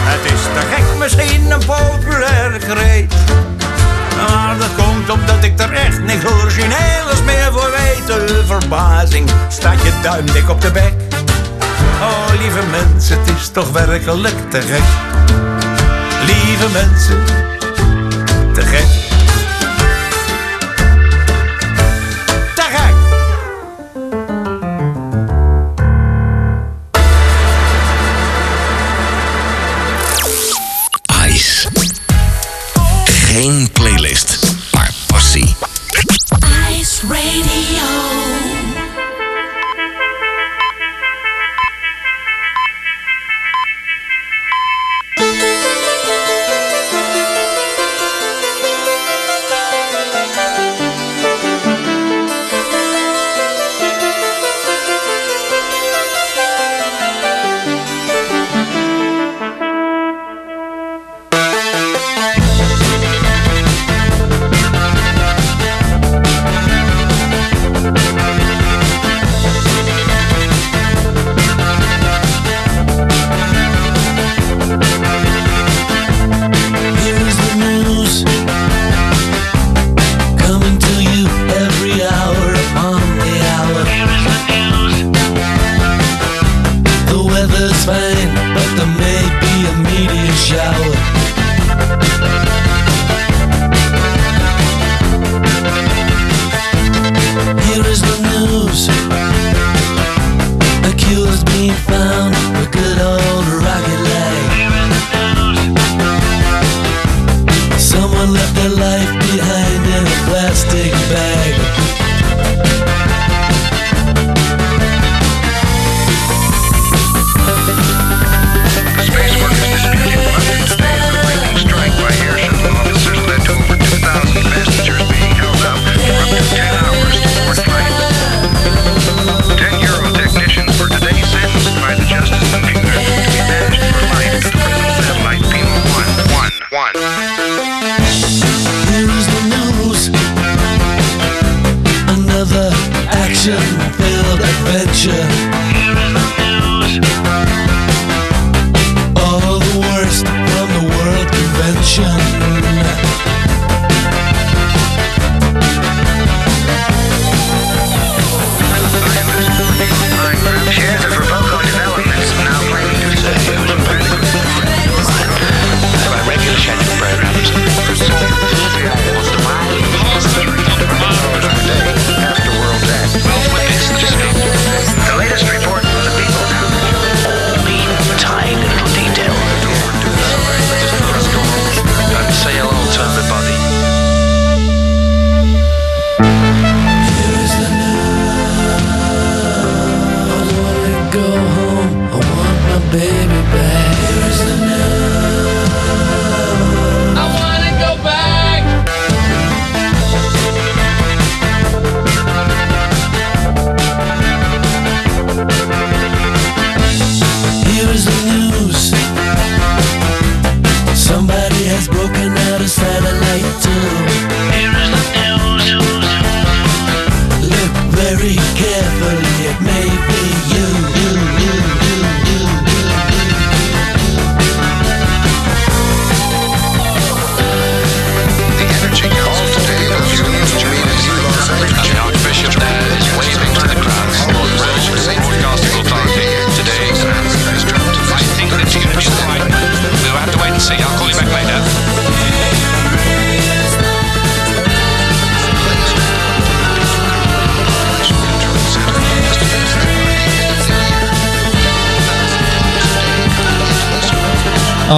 Het 0.08 0.32
is 0.32 0.42
te 0.42 0.74
gek, 0.74 0.98
misschien 0.98 1.50
een 1.50 1.64
populaire 1.66 2.58
kreet. 2.58 3.14
Maar 4.16 4.58
dat 4.58 4.84
komt 4.84 5.10
omdat 5.10 5.44
ik 5.44 5.60
er 5.60 5.72
echt 5.72 6.00
niks 6.02 6.24
origineels 6.24 7.22
meer 7.24 7.48
voor 7.52 7.70
weet. 7.70 8.06
De 8.06 8.44
verbazing 8.46 9.30
staat 9.48 9.82
je 9.82 9.92
duim 10.02 10.26
dik 10.26 10.48
op 10.48 10.60
de 10.60 10.70
bek. 10.70 10.94
Oh, 12.00 12.40
lieve 12.40 12.66
mensen, 12.70 13.18
het 13.18 13.28
is 13.36 13.48
toch 13.48 13.70
werkelijk 13.70 14.50
te 14.50 14.60
gek. 14.60 14.84
Lieve 16.26 16.68
mensen, 16.72 17.24
te 18.54 18.62
gek. 18.62 19.05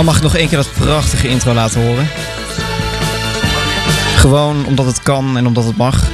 Mag 0.09 0.17
ik 0.17 0.23
nog 0.23 0.37
één 0.37 0.49
keer 0.49 0.57
dat 0.57 0.73
prachtige 0.73 1.29
intro 1.29 1.55
laten 1.55 1.87
horen? 1.87 2.09
Gewoon 4.17 4.67
omdat 4.67 4.87
het 4.87 5.03
kan 5.03 5.37
en 5.37 5.47
omdat 5.47 5.65
het 5.65 5.77
mag. 5.77 6.11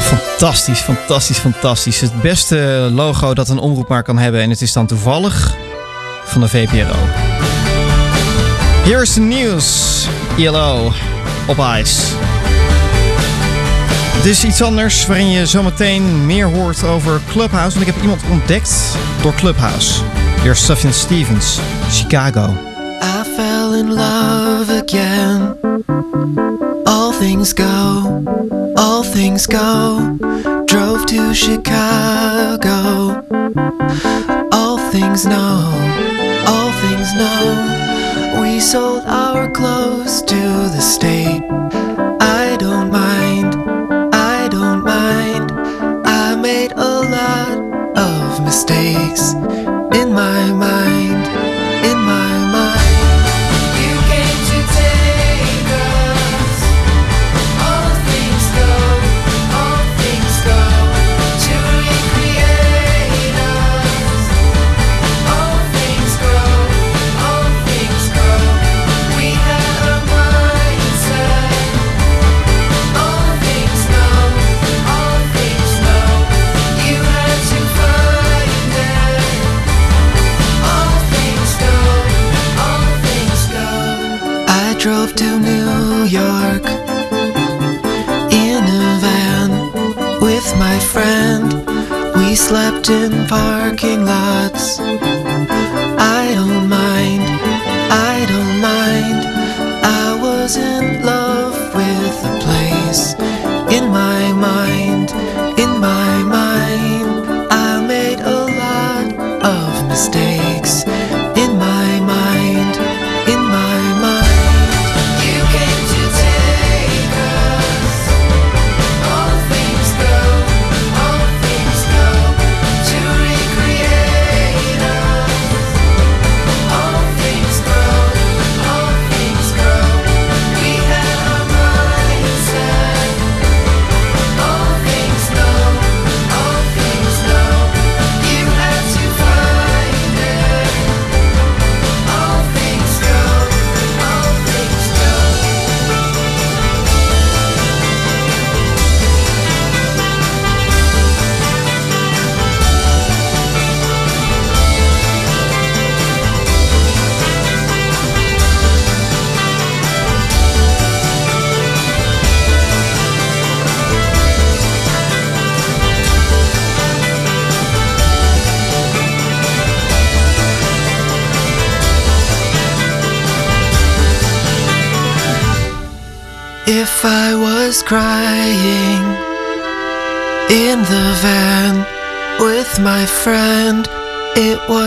Fantastisch, 0.00 0.80
fantastisch, 0.80 1.38
fantastisch. 1.38 2.00
Het 2.00 2.22
beste 2.22 2.88
logo 2.92 3.34
dat 3.34 3.48
een 3.48 3.58
omroep 3.58 3.88
maar 3.88 4.02
kan 4.02 4.18
hebben. 4.18 4.40
En 4.40 4.50
het 4.50 4.60
is 4.60 4.72
dan 4.72 4.86
toevallig 4.86 5.54
van 6.24 6.40
de 6.40 6.48
VPRO. 6.48 7.27
Here's 8.88 9.14
the 9.14 9.20
news. 9.20 10.08
ILO 10.36 10.92
op 11.48 11.58
ijs. 11.58 12.12
Het 14.16 14.24
is 14.24 14.44
iets 14.44 14.62
anders 14.62 15.06
waarin 15.06 15.30
je 15.30 15.46
zometeen 15.46 16.26
meer 16.26 16.46
hoort 16.46 16.84
over 16.84 17.20
Clubhouse. 17.30 17.76
Want 17.76 17.88
ik 17.88 17.94
heb 17.94 18.02
iemand 18.02 18.22
ontdekt 18.30 18.96
door 19.22 19.34
Clubhouse. 19.34 20.02
Weer 20.42 20.56
Sufjan 20.56 20.92
Stevens, 20.92 21.58
Chicago. 21.90 22.54
I 23.02 23.24
fell 23.36 23.78
in 23.78 23.94
love 23.94 24.82
again. 24.82 25.56
All 26.84 27.12
things 27.18 27.52
go, 27.52 28.22
all 28.74 29.02
things 29.02 29.46
go. 29.46 29.98
Drove 30.64 31.04
to 31.04 31.32
Chicago. 31.32 33.22
All 34.48 34.78
things 34.90 35.22
know, 35.22 35.72
all 36.44 36.70
things 36.80 37.12
know. 37.12 37.87
We 38.36 38.60
sold 38.60 39.04
our 39.06 39.50
clothes 39.50 40.22
to 40.22 40.34
the 40.74 40.80
state. 40.80 41.42
I 42.20 42.56
don't 42.58 42.90
mind, 42.90 43.54
I 44.14 44.48
don't 44.48 44.84
mind. 44.84 45.52
I 46.06 46.36
made 46.36 46.72
a 46.72 47.00
lot 47.16 47.58
of 47.96 48.44
mistakes 48.44 49.34
in 92.90 93.26
parking 93.26 94.04
lots. 94.04 95.17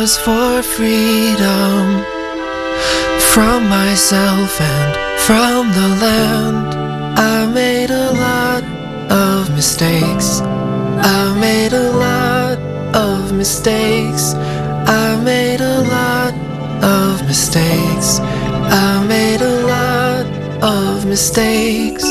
Was 0.01 0.17
for 0.17 0.63
freedom 0.63 2.03
from 3.33 3.69
myself 3.69 4.59
and 4.59 4.91
from 5.27 5.69
the 5.77 5.89
land. 6.03 6.73
I 7.19 7.45
made 7.45 7.91
a 7.91 8.09
lot 8.25 8.63
of 9.11 9.51
mistakes. 9.51 10.41
I 10.41 11.37
made 11.39 11.73
a 11.73 11.91
lot 11.91 12.57
of 12.95 13.31
mistakes. 13.31 14.33
I 14.87 15.21
made 15.23 15.61
a 15.61 15.81
lot 15.95 16.33
of 16.83 17.21
mistakes. 17.27 18.19
I 18.83 19.05
made 19.07 19.41
a 19.41 19.57
lot 19.75 20.25
of 20.63 21.05
mistakes. 21.05 22.10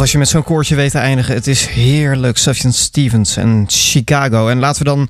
Als 0.00 0.12
je 0.12 0.18
met 0.18 0.28
zo'n 0.28 0.42
koortje 0.42 0.74
weet 0.74 0.90
te 0.90 0.98
eindigen. 0.98 1.34
Het 1.34 1.46
is 1.46 1.66
heerlijk. 1.66 2.38
Sufjan 2.38 2.72
Stevens 2.72 3.36
en 3.36 3.64
Chicago. 3.68 4.48
En 4.48 4.58
laten 4.58 4.78
we 4.82 4.88
dan 4.88 5.08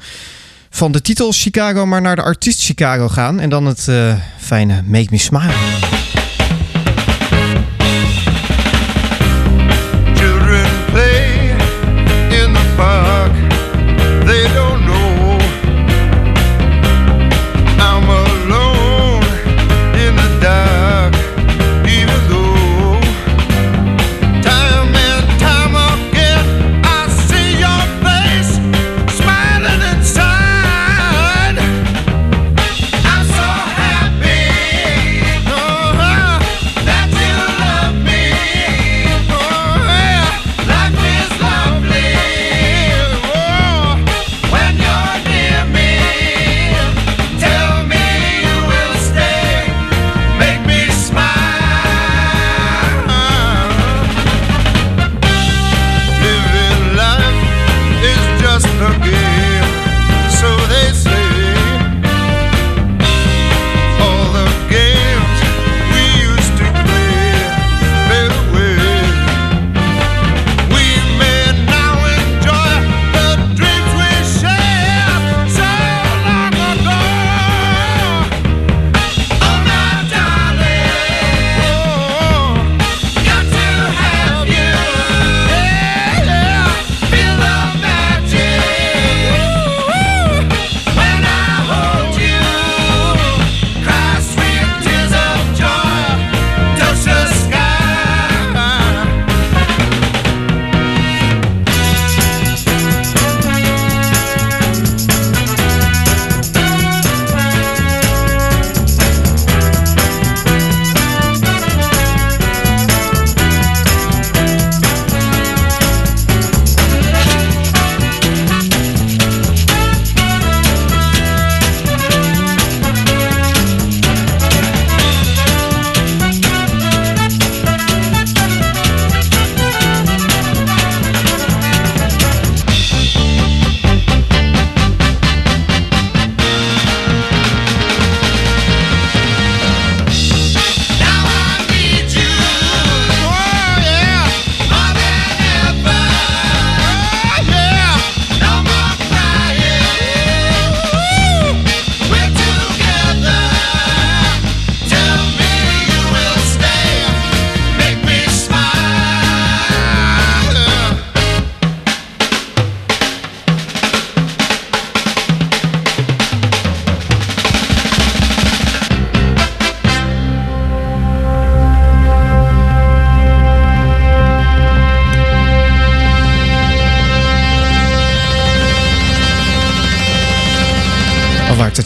van 0.70 0.93
de 0.93 1.01
titel 1.01 1.32
Chicago 1.32 1.86
maar 1.86 2.01
naar 2.01 2.16
de 2.16 2.22
artiest 2.22 2.62
Chicago 2.62 3.09
gaan. 3.09 3.41
En 3.41 3.51
dan 3.51 3.66
het 3.66 3.88
eh, 3.88 4.14
fijne 4.38 4.82
Make 4.86 5.07
Me 5.11 5.18
Smile. 5.18 5.80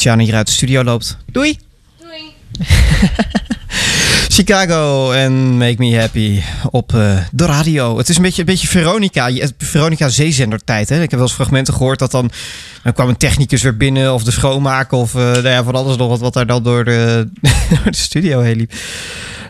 Tatjana 0.05 0.25
hier 0.25 0.35
uit 0.35 0.47
de 0.47 0.53
studio 0.53 0.85
loopt. 0.85 1.17
Doei! 1.33 1.59
Chicago 4.37 5.13
en 5.13 5.57
Make 5.57 5.75
Me 5.79 5.99
Happy 5.99 6.43
op 6.71 6.95
eh, 6.95 7.19
de 7.31 7.47
radio. 7.47 7.99
Het 7.99 8.09
is 8.09 8.17
een 8.17 8.23
beetje, 8.23 8.41
een 8.41 8.47
beetje 8.47 8.69
Veronica. 8.69 9.31
Veronica 9.59 10.09
zeezender 10.09 10.65
tijd. 10.65 10.89
Hè? 10.89 10.95
Ik 10.95 11.01
heb 11.01 11.11
wel 11.11 11.23
eens 11.23 11.33
fragmenten 11.33 11.75
gehoord 11.75 11.99
dat 11.99 12.11
dan... 12.11 12.31
Dan 12.83 12.93
kwam 12.93 13.09
een 13.09 13.17
technicus 13.17 13.63
weer 13.63 13.77
binnen 13.77 14.15
of 14.15 14.25
de 14.25 14.31
schoonmaker 14.31 14.99
of 14.99 15.15
nou 15.15 15.49
ja, 15.49 15.65
van 15.65 15.75
alles 15.75 15.97
nog 15.97 16.09
wat, 16.09 16.21
wat 16.21 16.33
daar 16.33 16.47
dan 16.47 16.63
door 16.63 16.85
de, 16.85 17.29
door 17.71 17.85
de 17.85 17.97
studio 17.97 18.41
heen 18.41 18.57
liep. 18.57 18.73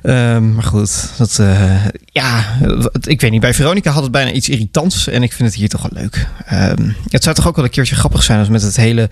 Ehm, 0.05 0.55
maar 0.55 0.62
goed, 0.62 1.11
dat, 1.16 1.38
eh, 1.38 1.84
ja, 2.05 2.44
ik 3.00 3.20
weet 3.20 3.30
niet. 3.30 3.40
Bij 3.40 3.55
Veronica 3.55 3.90
had 3.90 4.02
het 4.02 4.12
bijna 4.12 4.30
iets 4.30 4.48
irritants 4.48 5.09
en 5.09 5.22
ik 5.22 5.32
vind 5.32 5.48
het 5.48 5.59
hier 5.59 5.68
toch 5.68 5.82
wel 5.82 6.02
leuk. 6.02 6.28
Ehm, 6.46 6.90
het 7.09 7.22
zou 7.22 7.34
toch 7.34 7.46
ook 7.48 7.57
wel 7.57 7.64
een 7.64 7.70
keertje 7.70 7.94
grappig 7.94 8.22
zijn 8.22 8.38
als 8.38 8.48
met 8.48 8.62
het 8.62 8.76
hele 8.76 9.09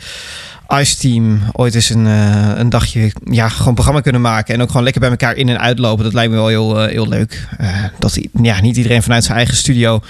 Ice-team 0.81 1.41
ooit 1.53 1.75
eens 1.75 1.91
een, 1.91 2.07
eh, 2.07 2.51
een 2.55 2.71
dagje 2.71 3.13
ja, 3.25 3.49
gewoon 3.49 3.75
programma 3.75 4.01
kunnen 4.01 4.21
maken. 4.21 4.55
En 4.55 4.63
ook 4.63 4.69
gewoon 4.69 4.83
lekker 4.83 5.01
bij 5.01 5.11
elkaar 5.11 5.37
in 5.37 5.49
en 5.49 5.61
uitlopen. 5.61 6.05
Dat 6.05 6.13
lijkt 6.13 6.31
me 6.31 6.37
wel 6.37 6.49
heel, 6.49 6.81
eh, 6.81 6.91
heel 6.91 7.09
leuk. 7.09 7.49
Eh, 7.59 7.69
dat 7.99 8.19
ja, 8.43 8.61
niet 8.61 8.77
iedereen 8.77 9.03
vanuit 9.03 9.25
zijn 9.25 9.37
eigen 9.37 9.57
studio 9.57 10.01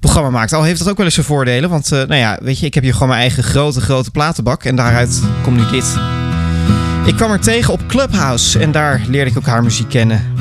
programma 0.00 0.30
maakt. 0.30 0.52
Al 0.52 0.62
heeft 0.62 0.78
dat 0.78 0.88
ook 0.88 0.96
wel 0.96 1.04
eens 1.04 1.14
zijn 1.14 1.26
voordelen. 1.26 1.70
Want 1.70 1.90
nou 1.90 2.14
ja, 2.14 2.38
weet 2.42 2.58
je, 2.58 2.66
ik 2.66 2.74
heb 2.74 2.82
hier 2.82 2.92
gewoon 2.92 3.08
mijn 3.08 3.20
eigen 3.20 3.42
grote, 3.42 3.80
grote 3.80 4.10
platenbak. 4.10 4.64
En 4.64 4.76
daaruit 4.76 5.20
komt 5.42 5.56
nu 5.56 5.70
dit. 5.70 5.96
Ik 7.08 7.16
kwam 7.16 7.30
er 7.30 7.40
tegen 7.40 7.72
op 7.72 7.80
Clubhouse. 7.86 8.58
En 8.58 8.72
daar 8.72 9.02
leerde 9.08 9.30
ik 9.30 9.36
ook 9.36 9.46
haar 9.46 9.62
muziek 9.62 9.88
kennen. 9.88 10.34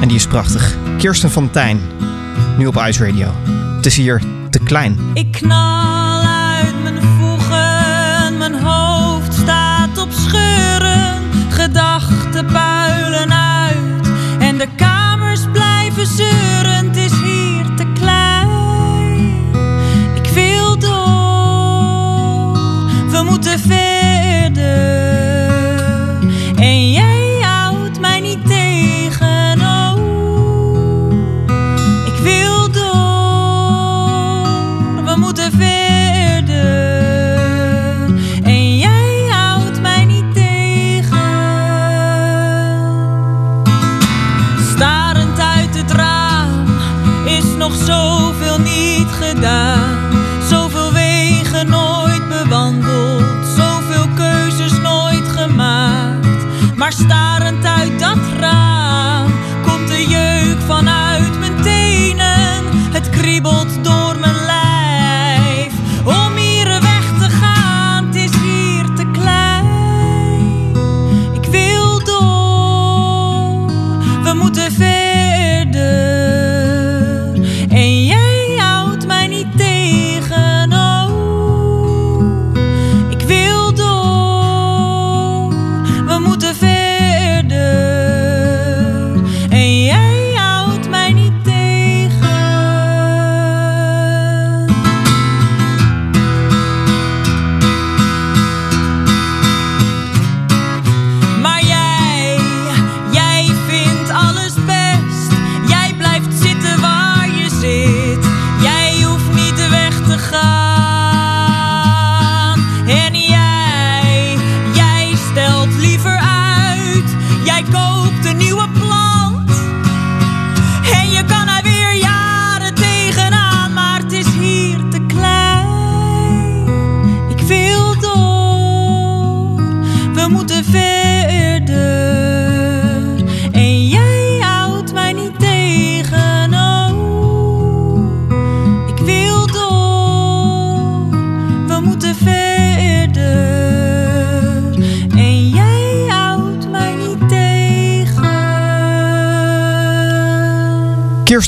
En 0.00 0.08
die 0.08 0.16
is 0.16 0.26
prachtig. 0.26 0.76
Kirsten 0.98 1.30
van 1.30 1.50
Tijn. 1.50 1.80
Nu 2.58 2.66
op 2.66 2.76
Ice 2.76 3.04
Radio. 3.06 3.34
Het 3.76 3.86
is 3.86 3.96
hier 3.96 4.22
te 4.50 4.58
klein. 4.58 4.98
Ik 5.14 5.32
knal 5.32 5.97
gedaan. 49.20 49.96
Zoveel 50.48 50.92
wegen 50.92 51.68
nooit 51.68 52.28
bewandeld, 52.28 53.46
zoveel 53.56 54.08
keuzes 54.14 54.80
nooit 54.80 55.28
gemaakt. 55.28 56.76
Maar 56.76 56.92
starend 56.92 57.37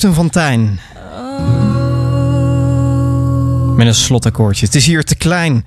Kirsten 0.01 0.31
van. 0.31 0.79
Met 3.77 3.87
een 3.87 3.95
slotakkoordje. 3.95 4.67
Het 4.67 4.75
is 4.75 4.87
hier 4.87 5.05
te 5.05 5.15
klein. 5.15 5.67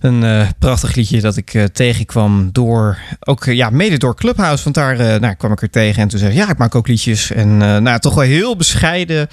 Een 0.00 0.24
eh, 0.24 0.48
prachtig 0.58 0.94
liedje 0.94 1.20
dat 1.20 1.36
ik 1.36 1.54
eh, 1.54 1.64
tegenkwam 1.64 2.48
door, 2.52 2.98
ook 3.20 3.46
eh, 3.46 3.54
ja, 3.54 3.70
mede 3.70 3.98
door 3.98 4.16
Clubhouse. 4.16 4.64
Want 4.64 4.74
daar 4.74 5.20
nou, 5.20 5.34
kwam 5.34 5.52
ik 5.52 5.62
er 5.62 5.70
tegen 5.70 6.02
en 6.02 6.08
toen 6.08 6.18
zei 6.18 6.32
ze, 6.32 6.36
ja, 6.36 6.50
ik 6.50 6.58
maak 6.58 6.74
ook 6.74 6.88
liedjes. 6.88 7.30
En 7.30 7.56
nou, 7.56 7.98
toch 7.98 8.14
wel 8.14 8.24
heel 8.24 8.56
bescheiden. 8.56 9.28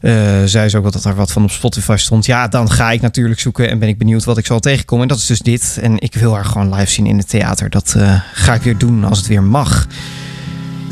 eh, 0.00 0.12
zei 0.44 0.68
ze 0.68 0.76
ook 0.76 0.82
wel 0.82 0.92
dat 0.92 1.04
er 1.04 1.14
wat 1.14 1.32
van 1.32 1.42
op 1.42 1.50
Spotify 1.50 1.96
stond. 1.96 2.26
Ja, 2.26 2.48
dan 2.48 2.70
ga 2.70 2.90
ik 2.90 3.00
natuurlijk 3.00 3.40
zoeken 3.40 3.70
en 3.70 3.78
ben 3.78 3.88
ik 3.88 3.98
benieuwd 3.98 4.24
wat 4.24 4.38
ik 4.38 4.46
zal 4.46 4.60
tegenkomen. 4.60 5.02
En 5.02 5.10
dat 5.10 5.18
is 5.18 5.26
dus 5.26 5.40
dit. 5.40 5.78
En 5.82 5.98
ik 5.98 6.14
wil 6.14 6.34
haar 6.34 6.44
gewoon 6.44 6.74
live 6.74 6.90
zien 6.90 7.06
in 7.06 7.18
het 7.18 7.28
theater. 7.28 7.70
Dat 7.70 7.96
ga 8.32 8.54
ik 8.54 8.62
weer 8.62 8.78
doen 8.78 9.04
als 9.04 9.18
het 9.18 9.26
weer 9.26 9.42
mag. 9.42 9.86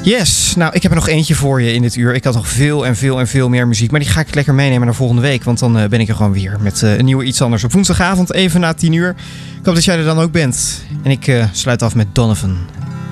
Yes, 0.03 0.55
nou 0.57 0.73
ik 0.75 0.83
heb 0.83 0.91
er 0.91 0.99
nog 0.99 1.09
eentje 1.09 1.35
voor 1.35 1.63
je 1.63 1.73
in 1.73 1.83
dit 1.83 1.97
uur. 1.97 2.15
Ik 2.15 2.25
had 2.25 2.35
nog 2.35 2.49
veel 2.49 2.87
en 2.87 2.97
veel 2.97 3.19
en 3.19 3.29
veel 3.29 3.49
meer 3.49 3.69
muziek. 3.69 3.91
Maar 3.91 4.01
die 4.01 4.09
ga 4.09 4.21
ik 4.21 4.35
lekker 4.35 4.55
meenemen 4.55 4.87
naar 4.87 4.95
volgende 4.95 5.23
week. 5.23 5.45
Want 5.45 5.59
dan 5.59 5.79
eh, 5.79 5.89
ben 5.89 6.01
ik 6.01 6.09
er 6.09 6.15
gewoon 6.15 6.33
weer 6.33 6.57
met 6.61 6.83
eh, 6.83 6.97
een 6.97 7.05
nieuwe 7.05 7.25
iets 7.25 7.43
anders 7.43 7.65
op 7.65 7.73
woensdagavond. 7.73 8.33
Even 8.33 8.61
na 8.61 8.75
10 8.75 8.93
uur. 8.93 9.09
Ik 9.59 9.65
hoop 9.65 9.75
dat 9.75 9.85
jij 9.85 9.99
er 9.99 10.05
dan 10.05 10.19
ook 10.19 10.33
bent. 10.33 10.83
En 11.03 11.11
ik 11.11 11.27
eh, 11.27 11.45
sluit 11.53 11.83
af 11.83 11.95
met 11.95 12.07
Donovan, 12.13 12.57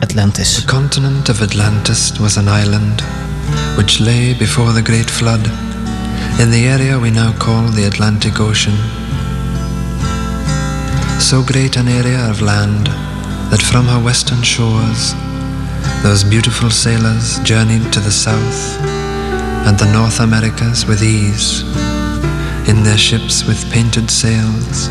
Atlantis. 0.00 0.54
The 0.54 0.64
continent 0.64 1.28
of 1.28 1.40
Atlantis 1.40 2.12
was 2.18 2.36
an 2.36 2.60
island 2.62 3.02
which 3.76 3.98
lay 3.98 4.36
before 4.38 4.72
the 4.72 4.82
great 4.82 5.10
flood 5.10 5.50
in 6.38 6.50
the 6.50 6.68
area 6.70 7.00
we 7.00 7.10
now 7.10 7.36
call 7.36 7.70
the 7.74 7.86
Atlantic 7.86 8.40
Ocean. 8.40 8.74
So 11.18 11.42
great 11.42 11.76
an 11.76 11.88
area 11.88 12.30
of 12.30 12.40
land 12.40 12.88
that 13.50 13.62
from 13.62 13.86
her 13.86 14.02
western 14.02 14.42
shores 14.42 15.14
those 16.06 16.22
beautiful 16.22 16.70
sailors 16.70 17.40
journeyed 17.40 17.92
to 17.92 17.98
the 17.98 18.12
south 18.12 18.80
and 19.66 19.76
the 19.76 19.92
North 19.92 20.20
Americas 20.20 20.86
with 20.86 21.02
ease 21.02 21.62
in 22.68 22.84
their 22.84 22.96
ships 22.96 23.44
with 23.44 23.68
painted 23.72 24.08
sails. 24.08 24.86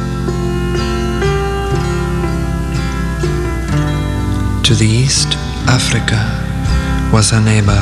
To 4.68 4.76
the 4.76 4.86
east, 4.86 5.36
Africa 5.70 6.20
was 7.13 7.30
her 7.30 7.39
neighbor, 7.39 7.82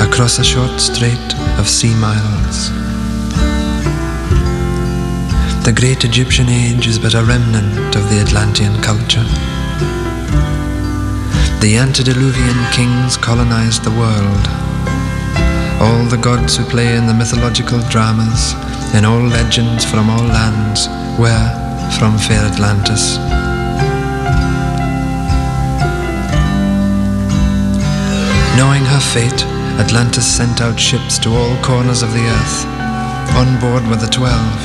across 0.00 0.38
a 0.38 0.44
short 0.44 0.80
strait 0.80 1.28
of 1.58 1.68
sea 1.68 1.94
miles. 1.96 2.70
The 5.66 5.74
great 5.76 6.06
Egyptian 6.06 6.48
age 6.48 6.86
is 6.86 6.98
but 6.98 7.12
a 7.12 7.22
remnant 7.22 7.94
of 7.94 8.08
the 8.08 8.22
Atlantean 8.22 8.80
culture. 8.80 9.61
The 11.62 11.76
antediluvian 11.76 12.58
kings 12.72 13.16
colonized 13.16 13.84
the 13.84 13.94
world. 13.94 14.44
All 15.78 16.02
the 16.10 16.18
gods 16.20 16.56
who 16.56 16.64
play 16.64 16.96
in 16.96 17.06
the 17.06 17.14
mythological 17.14 17.78
dramas, 17.88 18.52
in 18.98 19.04
all 19.04 19.22
legends 19.22 19.84
from 19.84 20.10
all 20.10 20.26
lands, 20.26 20.88
were 21.22 21.48
from 22.00 22.18
fair 22.18 22.42
Atlantis. 22.50 23.16
Knowing 28.58 28.82
her 28.82 28.98
fate, 29.14 29.46
Atlantis 29.78 30.26
sent 30.26 30.60
out 30.60 30.80
ships 30.80 31.16
to 31.20 31.30
all 31.30 31.54
corners 31.62 32.02
of 32.02 32.12
the 32.12 32.26
earth. 32.26 32.66
On 33.38 33.48
board 33.62 33.86
were 33.86 34.02
the 34.02 34.10
twelve 34.10 34.60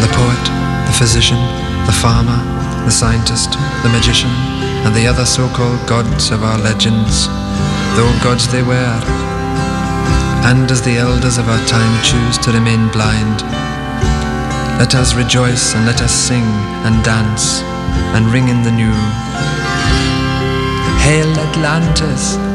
the 0.00 0.08
poet, 0.16 0.44
the 0.88 0.96
physician, 0.96 1.38
the 1.84 1.92
farmer, 2.00 2.40
the 2.86 2.90
scientist, 2.90 3.52
the 3.84 3.90
magician, 3.92 4.32
and 4.84 4.94
the 4.94 5.06
other 5.06 5.24
so 5.24 5.48
called 5.48 5.80
gods 5.88 6.30
of 6.30 6.42
our 6.42 6.58
legends, 6.58 7.26
though 7.96 8.12
gods 8.22 8.50
they 8.50 8.62
were. 8.62 9.02
And 10.44 10.70
as 10.70 10.82
the 10.82 10.96
elders 10.96 11.38
of 11.38 11.48
our 11.48 11.64
time 11.66 11.94
choose 12.02 12.36
to 12.38 12.52
remain 12.52 12.88
blind, 12.90 13.42
let 14.78 14.94
us 14.94 15.14
rejoice 15.14 15.74
and 15.74 15.86
let 15.86 16.02
us 16.02 16.12
sing 16.12 16.44
and 16.84 17.04
dance 17.04 17.62
and 18.14 18.26
ring 18.32 18.48
in 18.48 18.62
the 18.62 18.72
new. 18.72 18.96
Hail 21.04 21.30
Atlantis! 21.38 22.51